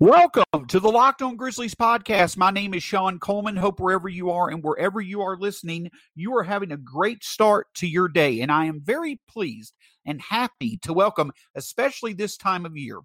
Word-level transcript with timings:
Welcome 0.00 0.66
to 0.68 0.80
the 0.80 0.90
Locked 0.90 1.22
On 1.22 1.36
Grizzlies 1.36 1.76
podcast. 1.76 2.36
My 2.36 2.50
name 2.50 2.74
is 2.74 2.82
Shawn 2.82 3.20
Coleman. 3.20 3.54
Hope 3.54 3.78
wherever 3.78 4.08
you 4.08 4.28
are 4.30 4.50
and 4.50 4.60
wherever 4.60 5.00
you 5.00 5.22
are 5.22 5.36
listening, 5.36 5.88
you 6.16 6.36
are 6.36 6.42
having 6.42 6.72
a 6.72 6.76
great 6.76 7.22
start 7.22 7.68
to 7.74 7.86
your 7.86 8.08
day. 8.08 8.40
And 8.40 8.50
I 8.50 8.64
am 8.64 8.80
very 8.80 9.20
pleased 9.28 9.72
and 10.04 10.20
happy 10.20 10.78
to 10.78 10.92
welcome, 10.92 11.30
especially 11.54 12.12
this 12.12 12.36
time 12.36 12.66
of 12.66 12.76
year, 12.76 12.98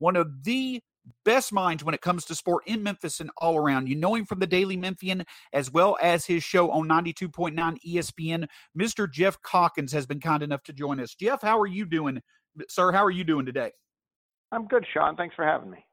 one 0.00 0.16
of 0.16 0.44
the 0.44 0.82
best 1.24 1.50
minds 1.50 1.82
when 1.82 1.94
it 1.94 2.02
comes 2.02 2.26
to 2.26 2.34
sport 2.34 2.64
in 2.66 2.82
Memphis 2.82 3.20
and 3.20 3.30
all 3.38 3.56
around. 3.56 3.88
You 3.88 3.96
know 3.96 4.14
him 4.14 4.26
from 4.26 4.38
the 4.38 4.46
Daily 4.46 4.76
Memphian 4.76 5.24
as 5.54 5.72
well 5.72 5.96
as 6.02 6.26
his 6.26 6.44
show 6.44 6.70
on 6.70 6.86
92.9 6.86 7.54
ESPN. 7.86 8.46
Mr. 8.78 9.10
Geoff 9.10 9.38
Calkins 9.42 9.92
has 9.92 10.04
been 10.04 10.20
kind 10.20 10.42
enough 10.42 10.62
to 10.64 10.74
join 10.74 11.00
us. 11.00 11.14
Geoff, 11.14 11.40
how 11.40 11.58
are 11.58 11.66
you 11.66 11.86
doing, 11.86 12.20
sir? 12.68 12.92
How 12.92 13.02
are 13.02 13.10
you 13.10 13.24
doing 13.24 13.46
today? 13.46 13.72
I'm 14.52 14.66
good, 14.66 14.84
Shawn. 14.92 15.16
Thanks 15.16 15.34
for 15.34 15.46
having 15.46 15.70
me. 15.70 15.86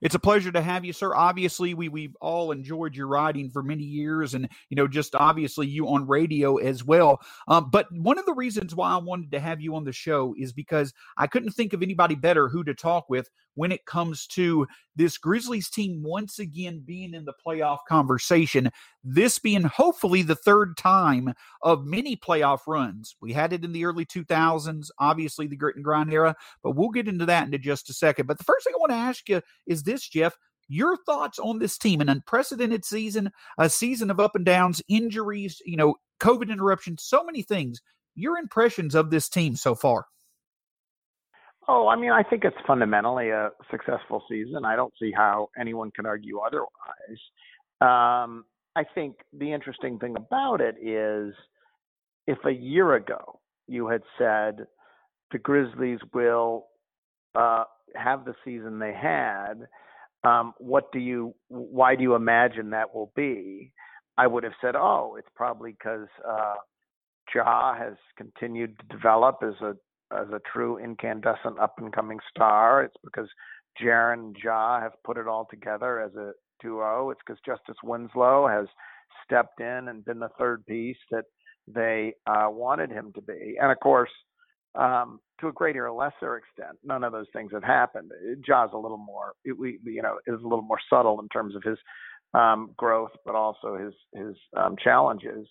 It's 0.00 0.14
a 0.14 0.18
pleasure 0.18 0.52
to 0.52 0.60
have 0.60 0.84
you, 0.84 0.92
sir. 0.92 1.14
Obviously, 1.14 1.74
we 1.74 1.88
we've 1.88 2.16
all 2.20 2.52
enjoyed 2.52 2.94
your 2.94 3.06
writing 3.06 3.50
for 3.50 3.62
many 3.62 3.84
years, 3.84 4.34
and 4.34 4.48
you 4.70 4.76
know, 4.76 4.86
just 4.86 5.14
obviously 5.14 5.66
you 5.66 5.88
on 5.88 6.06
radio 6.06 6.56
as 6.56 6.84
well. 6.84 7.20
Um, 7.48 7.70
but 7.70 7.86
one 7.92 8.18
of 8.18 8.26
the 8.26 8.34
reasons 8.34 8.74
why 8.74 8.90
I 8.90 8.98
wanted 8.98 9.32
to 9.32 9.40
have 9.40 9.60
you 9.60 9.74
on 9.74 9.84
the 9.84 9.92
show 9.92 10.34
is 10.38 10.52
because 10.52 10.92
I 11.16 11.26
couldn't 11.26 11.52
think 11.52 11.72
of 11.72 11.82
anybody 11.82 12.14
better 12.14 12.48
who 12.48 12.64
to 12.64 12.74
talk 12.74 13.08
with 13.08 13.28
when 13.54 13.72
it 13.72 13.86
comes 13.86 14.26
to 14.28 14.68
this 14.94 15.18
Grizzlies 15.18 15.68
team 15.68 16.02
once 16.04 16.38
again 16.38 16.82
being 16.84 17.12
in 17.14 17.24
the 17.24 17.32
playoff 17.44 17.78
conversation. 17.88 18.70
This 19.02 19.38
being 19.38 19.62
hopefully 19.62 20.22
the 20.22 20.34
third 20.36 20.76
time 20.76 21.34
of 21.62 21.84
many 21.84 22.16
playoff 22.16 22.60
runs. 22.66 23.16
We 23.20 23.32
had 23.32 23.52
it 23.52 23.64
in 23.64 23.72
the 23.72 23.84
early 23.84 24.04
2000s, 24.04 24.90
obviously 24.98 25.46
the 25.46 25.56
grit 25.56 25.76
and 25.76 25.84
grind 25.84 26.12
era, 26.12 26.36
but 26.62 26.76
we'll 26.76 26.90
get 26.90 27.08
into 27.08 27.26
that 27.26 27.52
in 27.52 27.62
just 27.62 27.90
a 27.90 27.94
second. 27.94 28.26
But 28.26 28.38
the 28.38 28.44
first 28.44 28.64
thing 28.64 28.74
I 28.76 28.80
want 28.80 28.90
to 28.90 28.96
ask 28.96 29.28
you 29.28 29.40
is 29.66 29.82
this, 29.88 30.08
Geoff. 30.08 30.36
Your 30.68 30.98
thoughts 31.06 31.38
on 31.38 31.58
this 31.58 31.78
team, 31.78 32.02
an 32.02 32.10
unprecedented 32.10 32.84
season, 32.84 33.30
a 33.56 33.70
season 33.70 34.10
of 34.10 34.20
up 34.20 34.36
and 34.36 34.44
downs, 34.44 34.82
injuries, 34.86 35.62
you 35.64 35.78
know, 35.78 35.94
COVID 36.20 36.50
interruptions, 36.50 37.02
so 37.02 37.24
many 37.24 37.42
things. 37.42 37.80
Your 38.14 38.36
impressions 38.36 38.94
of 38.94 39.10
this 39.10 39.28
team 39.28 39.56
so 39.56 39.74
far? 39.74 40.04
Oh, 41.68 41.88
I 41.88 41.96
mean, 41.96 42.10
I 42.10 42.22
think 42.22 42.44
it's 42.44 42.56
fundamentally 42.66 43.30
a 43.30 43.50
successful 43.70 44.22
season. 44.28 44.64
I 44.64 44.76
don't 44.76 44.92
see 45.00 45.12
how 45.14 45.48
anyone 45.58 45.90
can 45.90 46.06
argue 46.06 46.38
otherwise. 46.40 46.68
Um, 47.80 48.44
I 48.74 48.84
think 48.94 49.16
the 49.32 49.52
interesting 49.52 49.98
thing 49.98 50.16
about 50.16 50.60
it 50.60 50.76
is 50.82 51.34
if 52.26 52.38
a 52.44 52.52
year 52.52 52.94
ago 52.94 53.40
you 53.66 53.88
had 53.88 54.02
said 54.18 54.66
the 55.30 55.38
Grizzlies 55.38 55.98
will 56.14 56.66
uh, 57.34 57.64
have 57.94 58.24
the 58.24 58.34
season 58.44 58.78
they 58.78 58.92
had, 58.92 59.54
um, 60.24 60.54
what 60.58 60.90
do 60.92 60.98
you, 60.98 61.34
why 61.48 61.94
do 61.94 62.02
you 62.02 62.14
imagine 62.14 62.70
that 62.70 62.94
will 62.94 63.12
be? 63.14 63.72
I 64.16 64.26
would 64.26 64.42
have 64.44 64.54
said, 64.60 64.74
oh, 64.74 65.16
it's 65.18 65.28
probably 65.36 65.72
because 65.72 66.08
uh, 66.28 66.54
Ja 67.34 67.74
has 67.76 67.94
continued 68.16 68.78
to 68.78 68.96
develop 68.96 69.38
as 69.42 69.54
a 69.62 69.74
as 70.10 70.28
a 70.30 70.40
true 70.50 70.78
incandescent 70.78 71.58
up 71.60 71.74
and 71.78 71.92
coming 71.92 72.18
star. 72.34 72.82
It's 72.82 72.96
because 73.04 73.28
Jaren 73.80 74.14
and 74.14 74.36
Ja 74.42 74.80
have 74.80 74.92
put 75.04 75.18
it 75.18 75.28
all 75.28 75.46
together 75.50 76.00
as 76.00 76.14
a 76.14 76.32
duo. 76.62 77.10
It's 77.10 77.20
because 77.26 77.40
Justice 77.44 77.76
Winslow 77.84 78.48
has 78.48 78.66
stepped 79.24 79.60
in 79.60 79.88
and 79.88 80.04
been 80.04 80.18
the 80.18 80.30
third 80.38 80.64
piece 80.66 80.96
that 81.10 81.24
they 81.66 82.14
uh, 82.26 82.48
wanted 82.48 82.90
him 82.90 83.12
to 83.14 83.22
be. 83.22 83.56
And 83.60 83.70
of 83.70 83.78
course, 83.80 84.10
um, 84.78 85.20
to 85.40 85.48
a 85.48 85.52
greater 85.52 85.86
or 85.86 85.92
lesser 85.92 86.36
extent, 86.36 86.78
none 86.84 87.04
of 87.04 87.12
those 87.12 87.26
things 87.32 87.52
have 87.52 87.64
happened. 87.64 88.10
Ja's 88.46 88.70
a 88.72 88.78
little 88.78 88.98
more, 88.98 89.32
it, 89.44 89.56
we, 89.58 89.78
you 89.84 90.02
know, 90.02 90.18
is 90.26 90.40
a 90.40 90.48
little 90.48 90.62
more 90.62 90.78
subtle 90.90 91.20
in 91.20 91.28
terms 91.28 91.54
of 91.54 91.62
his 91.62 91.78
um, 92.34 92.70
growth, 92.76 93.10
but 93.24 93.34
also 93.34 93.76
his 93.76 93.94
his 94.14 94.34
um, 94.56 94.76
challenges. 94.82 95.46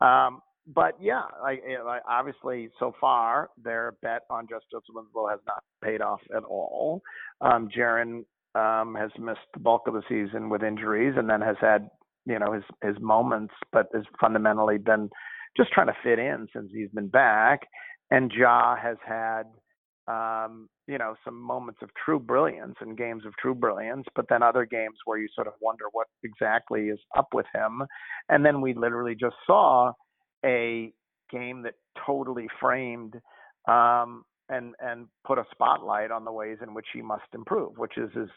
Um, 0.00 0.40
but 0.66 0.94
yeah, 1.00 1.22
I, 1.42 1.58
I, 1.86 1.98
obviously 2.08 2.70
so 2.78 2.94
far 3.00 3.50
their 3.62 3.96
bet 4.02 4.22
on 4.30 4.46
Justice 4.48 4.86
Winslow 4.92 5.28
has 5.28 5.40
not 5.46 5.62
paid 5.82 6.00
off 6.00 6.20
at 6.36 6.44
all. 6.44 7.02
Um, 7.40 7.68
Jaren 7.76 8.24
um, 8.54 8.94
has 8.94 9.10
missed 9.18 9.40
the 9.54 9.60
bulk 9.60 9.88
of 9.88 9.94
the 9.94 10.02
season 10.08 10.48
with 10.48 10.62
injuries, 10.62 11.14
and 11.16 11.28
then 11.28 11.40
has 11.40 11.56
had 11.60 11.88
you 12.26 12.38
know 12.38 12.52
his 12.52 12.64
his 12.82 12.96
moments, 13.00 13.54
but 13.72 13.86
has 13.94 14.04
fundamentally 14.20 14.78
been 14.78 15.10
just 15.56 15.72
trying 15.72 15.88
to 15.88 15.96
fit 16.02 16.18
in 16.18 16.46
since 16.54 16.70
he's 16.72 16.90
been 16.90 17.08
back. 17.08 17.60
And 18.10 18.32
Ja 18.32 18.76
has 18.76 18.96
had 19.06 19.44
um, 20.08 20.68
you 20.88 20.98
know 20.98 21.14
some 21.24 21.40
moments 21.40 21.80
of 21.82 21.90
true 22.04 22.18
brilliance 22.18 22.74
and 22.80 22.96
games 22.96 23.24
of 23.24 23.36
true 23.36 23.54
brilliance, 23.54 24.06
but 24.16 24.26
then 24.28 24.42
other 24.42 24.64
games 24.64 24.96
where 25.04 25.18
you 25.18 25.28
sort 25.34 25.46
of 25.46 25.54
wonder 25.60 25.84
what 25.92 26.08
exactly 26.24 26.88
is 26.88 26.98
up 27.16 27.28
with 27.32 27.46
him. 27.54 27.82
And 28.28 28.44
then 28.44 28.60
we 28.60 28.74
literally 28.74 29.14
just 29.14 29.36
saw 29.46 29.92
a 30.44 30.92
game 31.30 31.62
that 31.62 31.74
totally 32.04 32.48
framed 32.60 33.14
um, 33.68 34.24
and 34.48 34.74
and 34.80 35.06
put 35.24 35.38
a 35.38 35.44
spotlight 35.52 36.10
on 36.10 36.24
the 36.24 36.32
ways 36.32 36.58
in 36.62 36.74
which 36.74 36.86
he 36.92 37.02
must 37.02 37.28
improve, 37.32 37.78
which 37.78 37.96
is 37.96 38.10
his 38.14 38.28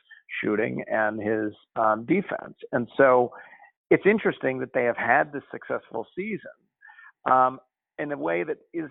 shooting 0.41 0.83
and 0.87 1.19
his 1.19 1.53
um, 1.75 2.05
defense. 2.05 2.55
And 2.71 2.87
so 2.97 3.31
it's 3.89 4.05
interesting 4.05 4.59
that 4.59 4.73
they 4.73 4.83
have 4.83 4.97
had 4.97 5.33
this 5.33 5.43
successful 5.51 6.05
season 6.15 6.39
um, 7.29 7.59
in 7.97 8.11
a 8.11 8.17
way 8.17 8.43
that 8.43 8.57
is 8.73 8.89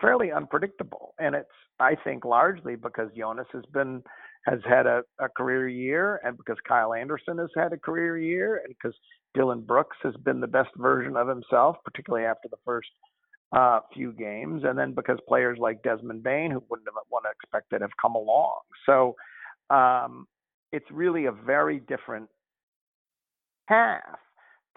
fairly 0.00 0.32
unpredictable. 0.32 1.14
And 1.18 1.34
it's 1.34 1.48
I 1.80 1.96
think 2.04 2.24
largely 2.24 2.76
because 2.76 3.10
Jonas 3.16 3.46
has 3.52 3.64
been 3.72 4.02
has 4.46 4.58
had 4.68 4.86
a, 4.86 5.02
a 5.20 5.28
career 5.28 5.68
year, 5.68 6.20
and 6.24 6.36
because 6.36 6.56
Kyle 6.66 6.94
Anderson 6.94 7.38
has 7.38 7.50
had 7.56 7.72
a 7.72 7.78
career 7.78 8.18
year, 8.18 8.60
and 8.64 8.74
because 8.74 8.96
Dillon 9.34 9.60
Brooks 9.62 9.96
has 10.02 10.14
been 10.24 10.40
the 10.40 10.46
best 10.46 10.70
version 10.76 11.16
of 11.16 11.28
himself, 11.28 11.76
particularly 11.84 12.26
after 12.26 12.48
the 12.48 12.56
first 12.64 12.88
uh, 13.52 13.80
few 13.94 14.12
games, 14.12 14.62
and 14.64 14.78
then 14.78 14.94
because 14.94 15.18
players 15.28 15.58
like 15.60 15.82
Desmond 15.82 16.22
Bane, 16.22 16.50
who 16.50 16.62
wouldn't 16.70 16.88
have 16.88 16.94
want 17.10 17.24
to 17.24 17.30
expect 17.30 17.72
have 17.80 17.90
come 18.00 18.14
along. 18.14 18.60
So 18.86 19.14
um, 19.70 20.26
it's 20.72 20.90
really 20.90 21.26
a 21.26 21.32
very 21.32 21.80
different 21.80 22.28
path 23.68 24.18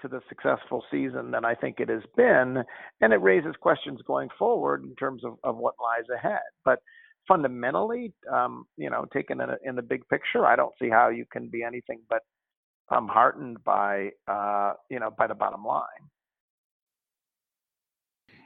to 0.02 0.08
the 0.08 0.22
successful 0.30 0.84
season 0.92 1.32
than 1.32 1.46
I 1.46 1.56
think 1.56 1.80
it 1.80 1.90
has 1.90 2.04
been, 2.16 2.64
and 3.02 3.14
it 3.14 3.22
raises 3.22 3.56
questions 3.60 4.00
going 4.06 4.30
forward 4.38 4.84
in 4.84 4.96
terms 4.96 5.24
of, 5.24 5.38
of 5.44 5.58
what 5.58 5.76
lies 5.82 6.06
ahead. 6.14 6.42
But 6.64 6.80
fundamentally, 7.28 8.14
um, 8.32 8.66
you 8.78 8.90
know, 8.90 9.06
taken 9.14 9.42
in, 9.42 9.50
a, 9.50 9.58
in 9.64 9.76
the 9.76 9.82
big 9.82 10.08
picture, 10.10 10.46
I 10.46 10.56
don't 10.56 10.74
see 10.80 10.90
how 10.90 11.10
you 11.10 11.26
can 11.32 11.50
be 11.50 11.64
anything 11.64 12.02
but 12.10 12.22
um, 12.90 13.08
heartened 13.08 13.64
by, 13.64 14.12
uh, 14.28 14.74
you 14.90 15.00
know, 15.00 15.12
by 15.18 15.28
the 15.28 15.36
bottom 15.36 15.64
line. 15.64 15.86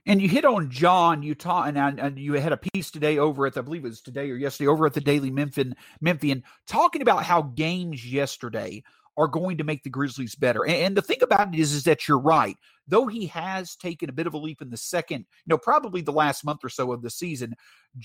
And 0.06 0.22
you 0.22 0.30
hit 0.30 0.46
on 0.46 0.72
John 0.72 1.22
Utah, 1.24 1.64
and, 1.66 1.78
and 1.78 2.18
you 2.18 2.34
had 2.34 2.54
a 2.54 2.58
piece 2.58 2.90
today 2.90 3.18
over 3.18 3.46
at, 3.46 3.54
the, 3.54 3.60
I 3.60 3.64
believe 3.64 3.86
it 3.86 3.90
was 3.90 4.02
today 4.02 4.32
or 4.32 4.36
yesterday, 4.36 4.68
over 4.68 4.86
at 4.86 4.94
the 4.94 5.02
Daily 5.02 5.30
Memphian, 5.30 5.76
Memphian, 6.02 6.44
talking 6.68 7.02
about 7.02 7.24
how 7.24 7.42
games 7.42 8.10
yesterday 8.10 8.82
are 9.20 9.28
going 9.28 9.58
to 9.58 9.66
make 9.66 9.84
the 9.84 9.90
Grizzlies 9.90 10.34
better. 10.34 10.66
And, 10.66 10.78
and, 10.78 10.98
the 10.98 11.02
thing 11.02 11.22
about 11.22 11.54
it 11.54 11.60
is, 11.60 11.74
is 11.74 11.84
that 11.84 12.08
you're 12.08 12.18
right. 12.18 12.56
Though 12.88 13.08
he 13.08 13.28
has 13.28 13.76
taken 13.76 14.10
a 14.10 14.14
bit 14.14 14.28
of 14.28 14.34
a 14.34 14.38
leap 14.38 14.62
in 14.62 14.70
the 14.70 14.78
second, 14.78 15.20
you 15.20 15.50
know, 15.50 15.58
probably 15.58 16.00
the 16.00 16.14
last 16.14 16.46
month 16.46 16.62
or 16.64 16.70
so 16.70 16.94
of 16.94 17.02
the 17.02 17.10
season, 17.10 17.54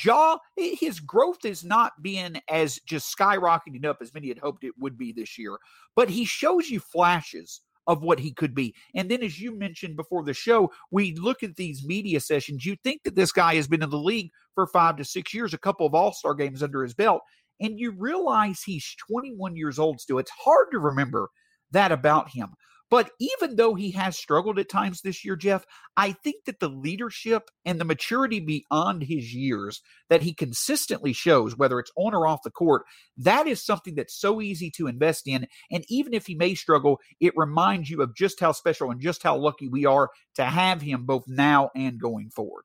Ja, 0.05 0.39
his 0.57 0.99
growth 0.99 1.45
is 1.45 1.63
not 1.65 1.93
being 2.03 2.37
as 2.51 2.81
just 2.81 3.17
skyrocketing 3.17 3.85
up 3.85 3.99
as 4.03 4.13
many 4.13 4.27
had 4.27 4.41
hoped 4.41 4.65
it 4.65 4.75
would 4.77 4.99
be 4.99 5.13
this 5.13 5.39
year. 5.39 5.57
But 5.95 6.11
he 6.11 6.25
shows 6.25 6.69
you 6.69 6.81
flashes 6.81 7.61
of 7.87 8.03
what 8.03 8.19
he 8.19 8.33
could 8.33 8.55
be. 8.55 8.75
And 8.95 9.09
then, 9.09 9.23
as 9.23 9.41
you 9.41 9.57
mentioned 9.57 9.97
before 9.97 10.25
the 10.25 10.35
show, 10.35 10.73
we 10.91 11.15
look 11.15 11.45
at 11.45 11.55
these 11.55 11.85
media 11.85 12.19
sessions. 12.19 12.67
You 12.67 12.77
think 12.83 13.03
that 13.05 13.15
this 13.15 13.31
guy 13.31 13.55
has 13.55 13.69
been 13.69 13.83
in 13.83 13.91
the 13.91 13.99
league 13.99 14.31
for 14.55 14.67
five 14.67 14.97
to 14.97 15.05
six 15.05 15.33
years, 15.33 15.55
a 15.55 15.59
couple 15.59 15.87
of 15.87 15.95
all 15.95 16.13
star 16.13 16.35
games 16.35 16.63
under 16.63 16.83
his 16.83 16.95
belt 16.95 17.23
and 17.61 17.79
you 17.79 17.93
realize 17.97 18.63
he's 18.63 18.95
21 19.09 19.57
years 19.57 19.79
old 19.79 20.01
still. 20.01 20.19
It's 20.19 20.31
hard 20.31 20.69
to 20.73 20.79
remember 20.79 21.29
that 21.71 21.93
about 21.93 22.31
him. 22.31 22.51
But 22.91 23.11
even 23.19 23.57
though 23.57 23.75
he 23.75 23.91
has 23.93 24.17
struggled 24.17 24.59
at 24.59 24.69
times 24.69 25.01
this 25.01 25.25
year, 25.25 25.37
Geoff, 25.37 25.65
I 25.97 26.13
think 26.13 26.45
that 26.45 26.61
the 26.61 26.69
leadership 26.69 27.51
and 27.65 27.81
the 27.81 27.85
maturity 27.85 28.41
beyond 28.41 29.03
his 29.03 29.35
years 29.35 29.81
that 30.11 30.23
he 30.23 30.35
consistently 30.35 31.13
shows, 31.13 31.57
whether 31.57 31.81
it's 31.81 31.91
on 31.97 32.15
or 32.15 32.27
off 32.27 32.45
the 32.45 32.51
court, 32.51 32.83
that 33.17 33.47
is 33.47 33.65
something 33.65 33.95
that's 33.95 34.15
so 34.15 34.41
easy 34.41 34.71
to 34.77 34.87
invest 34.87 35.27
in. 35.27 35.49
And 35.73 35.85
even 35.89 36.15
if 36.15 36.27
he 36.27 36.35
may 36.35 36.55
struggle, 36.55 37.01
it 37.21 37.33
reminds 37.37 37.91
you 37.91 38.03
of 38.03 38.15
just 38.15 38.39
how 38.39 38.53
special 38.53 38.91
and 38.91 39.01
just 39.01 39.23
how 39.23 39.37
lucky 39.37 39.67
we 39.67 39.87
are 39.87 40.11
to 40.37 40.45
have 40.45 40.83
him 40.83 41.05
both 41.05 41.25
now 41.27 41.71
and 41.75 41.99
going 41.99 42.31
forward. 42.31 42.65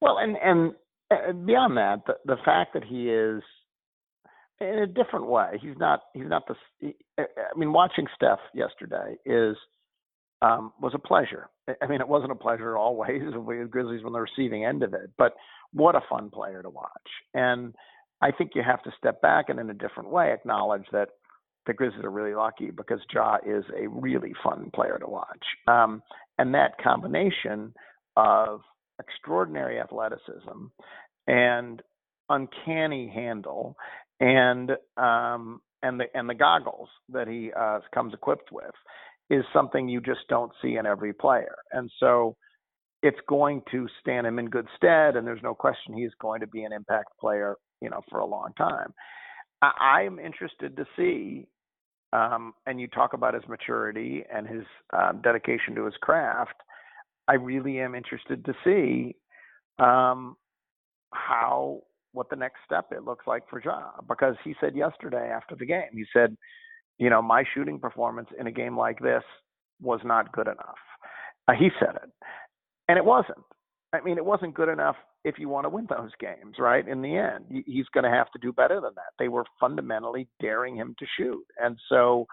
Well, 0.00 0.16
and 0.18 0.36
and 0.42 0.72
uh, 1.10 1.32
beyond 1.32 1.76
that, 1.76 2.06
the, 2.06 2.14
the 2.24 2.36
fact 2.42 2.72
that 2.72 2.84
he 2.84 3.10
is 3.10 3.42
in 4.60 4.78
a 4.78 4.86
different 4.86 5.26
way. 5.26 5.58
He's 5.60 5.76
not. 5.78 6.00
He's 6.14 6.28
not 6.28 6.44
the. 6.46 6.94
I 7.18 7.58
mean, 7.58 7.72
watching 7.72 8.06
Steph 8.14 8.40
yesterday 8.54 9.16
is 9.24 9.56
um, 10.42 10.72
was 10.80 10.92
a 10.94 10.98
pleasure. 10.98 11.48
I 11.82 11.86
mean, 11.86 12.00
it 12.00 12.08
wasn't 12.08 12.32
a 12.32 12.36
pleasure 12.36 12.76
always. 12.76 13.22
We 13.36 13.64
Grizzlies 13.64 14.02
on 14.04 14.12
the 14.12 14.20
receiving 14.20 14.64
end 14.64 14.82
of 14.82 14.94
it, 14.94 15.10
but 15.16 15.34
what 15.72 15.94
a 15.94 16.00
fun 16.08 16.30
player 16.30 16.62
to 16.62 16.70
watch. 16.70 16.90
And 17.34 17.74
I 18.22 18.30
think 18.32 18.52
you 18.54 18.62
have 18.62 18.82
to 18.82 18.92
step 18.98 19.20
back 19.22 19.48
and 19.48 19.58
in 19.58 19.70
a 19.70 19.74
different 19.74 20.10
way 20.10 20.32
acknowledge 20.32 20.84
that 20.92 21.10
the 21.66 21.74
Grizzlies 21.74 22.04
are 22.04 22.10
really 22.10 22.34
lucky 22.34 22.70
because 22.70 23.00
Ja 23.12 23.36
is 23.46 23.64
a 23.76 23.88
really 23.88 24.32
fun 24.42 24.70
player 24.74 24.98
to 24.98 25.06
watch. 25.06 25.44
Um, 25.68 26.02
and 26.38 26.54
that 26.54 26.82
combination 26.82 27.74
of 28.16 28.60
extraordinary 28.98 29.80
athleticism 29.80 30.66
and 31.26 31.82
uncanny 32.28 33.10
handle 33.14 33.76
and 34.20 34.72
um, 34.96 35.60
and 35.82 35.98
the 35.98 36.04
and 36.14 36.28
the 36.28 36.34
goggles 36.34 36.88
that 37.08 37.26
he 37.26 37.50
uh, 37.58 37.80
comes 37.92 38.14
equipped 38.14 38.52
with 38.52 38.74
is 39.30 39.44
something 39.52 39.88
you 39.88 40.00
just 40.00 40.20
don't 40.28 40.52
see 40.60 40.76
in 40.76 40.86
every 40.86 41.12
player. 41.12 41.56
And 41.72 41.90
so 42.00 42.36
it's 43.02 43.18
going 43.28 43.62
to 43.70 43.86
stand 44.00 44.26
him 44.26 44.38
in 44.38 44.50
good 44.50 44.66
stead, 44.76 45.16
and 45.16 45.26
there's 45.26 45.42
no 45.42 45.54
question 45.54 45.94
he's 45.94 46.10
going 46.20 46.40
to 46.40 46.46
be 46.46 46.64
an 46.64 46.72
impact 46.72 47.08
player, 47.18 47.56
you 47.80 47.88
know, 47.88 48.00
for 48.10 48.18
a 48.18 48.26
long 48.26 48.52
time. 48.58 48.92
I, 49.62 50.02
am 50.02 50.18
interested 50.18 50.76
to 50.76 50.84
see, 50.96 51.46
um, 52.12 52.54
and 52.66 52.80
you 52.80 52.88
talk 52.88 53.12
about 53.12 53.34
his 53.34 53.42
maturity 53.46 54.24
and 54.34 54.46
his 54.46 54.62
um, 54.92 55.20
dedication 55.22 55.74
to 55.76 55.84
his 55.84 55.94
craft. 56.00 56.54
I 57.28 57.34
really 57.34 57.78
am 57.78 57.94
interested 57.94 58.44
to 58.46 58.54
see 58.64 59.16
um, 59.78 60.36
how 61.12 61.82
what 62.12 62.28
the 62.30 62.36
next 62.36 62.58
step 62.64 62.86
it 62.92 63.04
looks 63.04 63.26
like 63.26 63.48
for 63.48 63.60
Ja 63.62 63.90
because 64.08 64.34
he 64.44 64.54
said 64.60 64.74
yesterday 64.74 65.30
after 65.30 65.54
the 65.54 65.66
game, 65.66 65.90
he 65.92 66.04
said, 66.12 66.36
you 66.98 67.10
know, 67.10 67.22
my 67.22 67.44
shooting 67.54 67.78
performance 67.78 68.28
in 68.38 68.46
a 68.46 68.52
game 68.52 68.76
like 68.76 68.98
this 69.00 69.22
was 69.80 70.00
not 70.04 70.32
good 70.32 70.46
enough. 70.46 70.78
Uh, 71.48 71.52
he 71.58 71.70
said 71.78 71.96
it, 71.96 72.10
and 72.88 72.98
it 72.98 73.04
wasn't. 73.04 73.38
I 73.92 74.00
mean, 74.00 74.18
it 74.18 74.24
wasn't 74.24 74.54
good 74.54 74.68
enough 74.68 74.96
if 75.24 75.38
you 75.38 75.48
want 75.48 75.64
to 75.64 75.68
win 75.68 75.86
those 75.88 76.10
games, 76.20 76.56
right? 76.58 76.86
In 76.86 77.02
the 77.02 77.16
end, 77.16 77.64
he's 77.66 77.86
going 77.92 78.04
to 78.04 78.10
have 78.10 78.30
to 78.32 78.38
do 78.40 78.52
better 78.52 78.76
than 78.76 78.92
that. 78.94 79.12
They 79.18 79.28
were 79.28 79.44
fundamentally 79.58 80.28
daring 80.40 80.76
him 80.76 80.94
to 80.98 81.06
shoot, 81.16 81.44
and 81.58 81.76
so, 81.88 82.26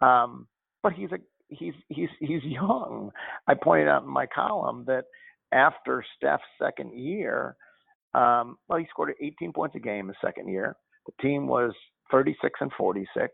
um, 0.00 0.46
but 0.82 0.92
he's 0.92 1.10
a 1.12 1.18
he's 1.48 1.74
he's 1.88 2.08
he's 2.18 2.42
young. 2.44 3.10
I 3.46 3.54
pointed 3.54 3.88
out 3.88 4.02
in 4.02 4.08
my 4.08 4.26
column 4.26 4.84
that 4.86 5.04
after 5.52 6.04
Steph's 6.16 6.42
second 6.60 6.98
year, 6.98 7.56
um, 8.14 8.56
well, 8.68 8.78
he 8.78 8.86
scored 8.90 9.12
18 9.20 9.52
points 9.52 9.76
a 9.76 9.80
game 9.80 10.08
his 10.08 10.16
second 10.24 10.48
year. 10.48 10.76
The 11.06 11.12
team 11.22 11.46
was 11.46 11.72
36 12.10 12.60
and 12.60 12.72
46, 12.76 13.32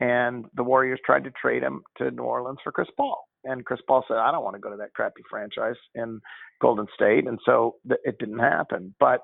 and 0.00 0.46
the 0.54 0.64
Warriors 0.64 1.00
tried 1.04 1.24
to 1.24 1.30
trade 1.30 1.62
him 1.62 1.82
to 1.98 2.10
New 2.10 2.22
Orleans 2.22 2.58
for 2.62 2.72
Chris 2.72 2.88
Paul. 2.96 3.24
And 3.44 3.64
Chris 3.64 3.80
Paul 3.86 4.04
said, 4.08 4.16
"I 4.16 4.32
don't 4.32 4.42
want 4.42 4.54
to 4.54 4.60
go 4.60 4.70
to 4.70 4.76
that 4.78 4.94
crappy 4.94 5.22
franchise 5.30 5.76
in 5.94 6.20
Golden 6.60 6.86
State," 6.94 7.28
and 7.28 7.38
so 7.44 7.76
th- 7.86 8.00
it 8.04 8.18
didn't 8.18 8.40
happen. 8.40 8.94
But, 8.98 9.20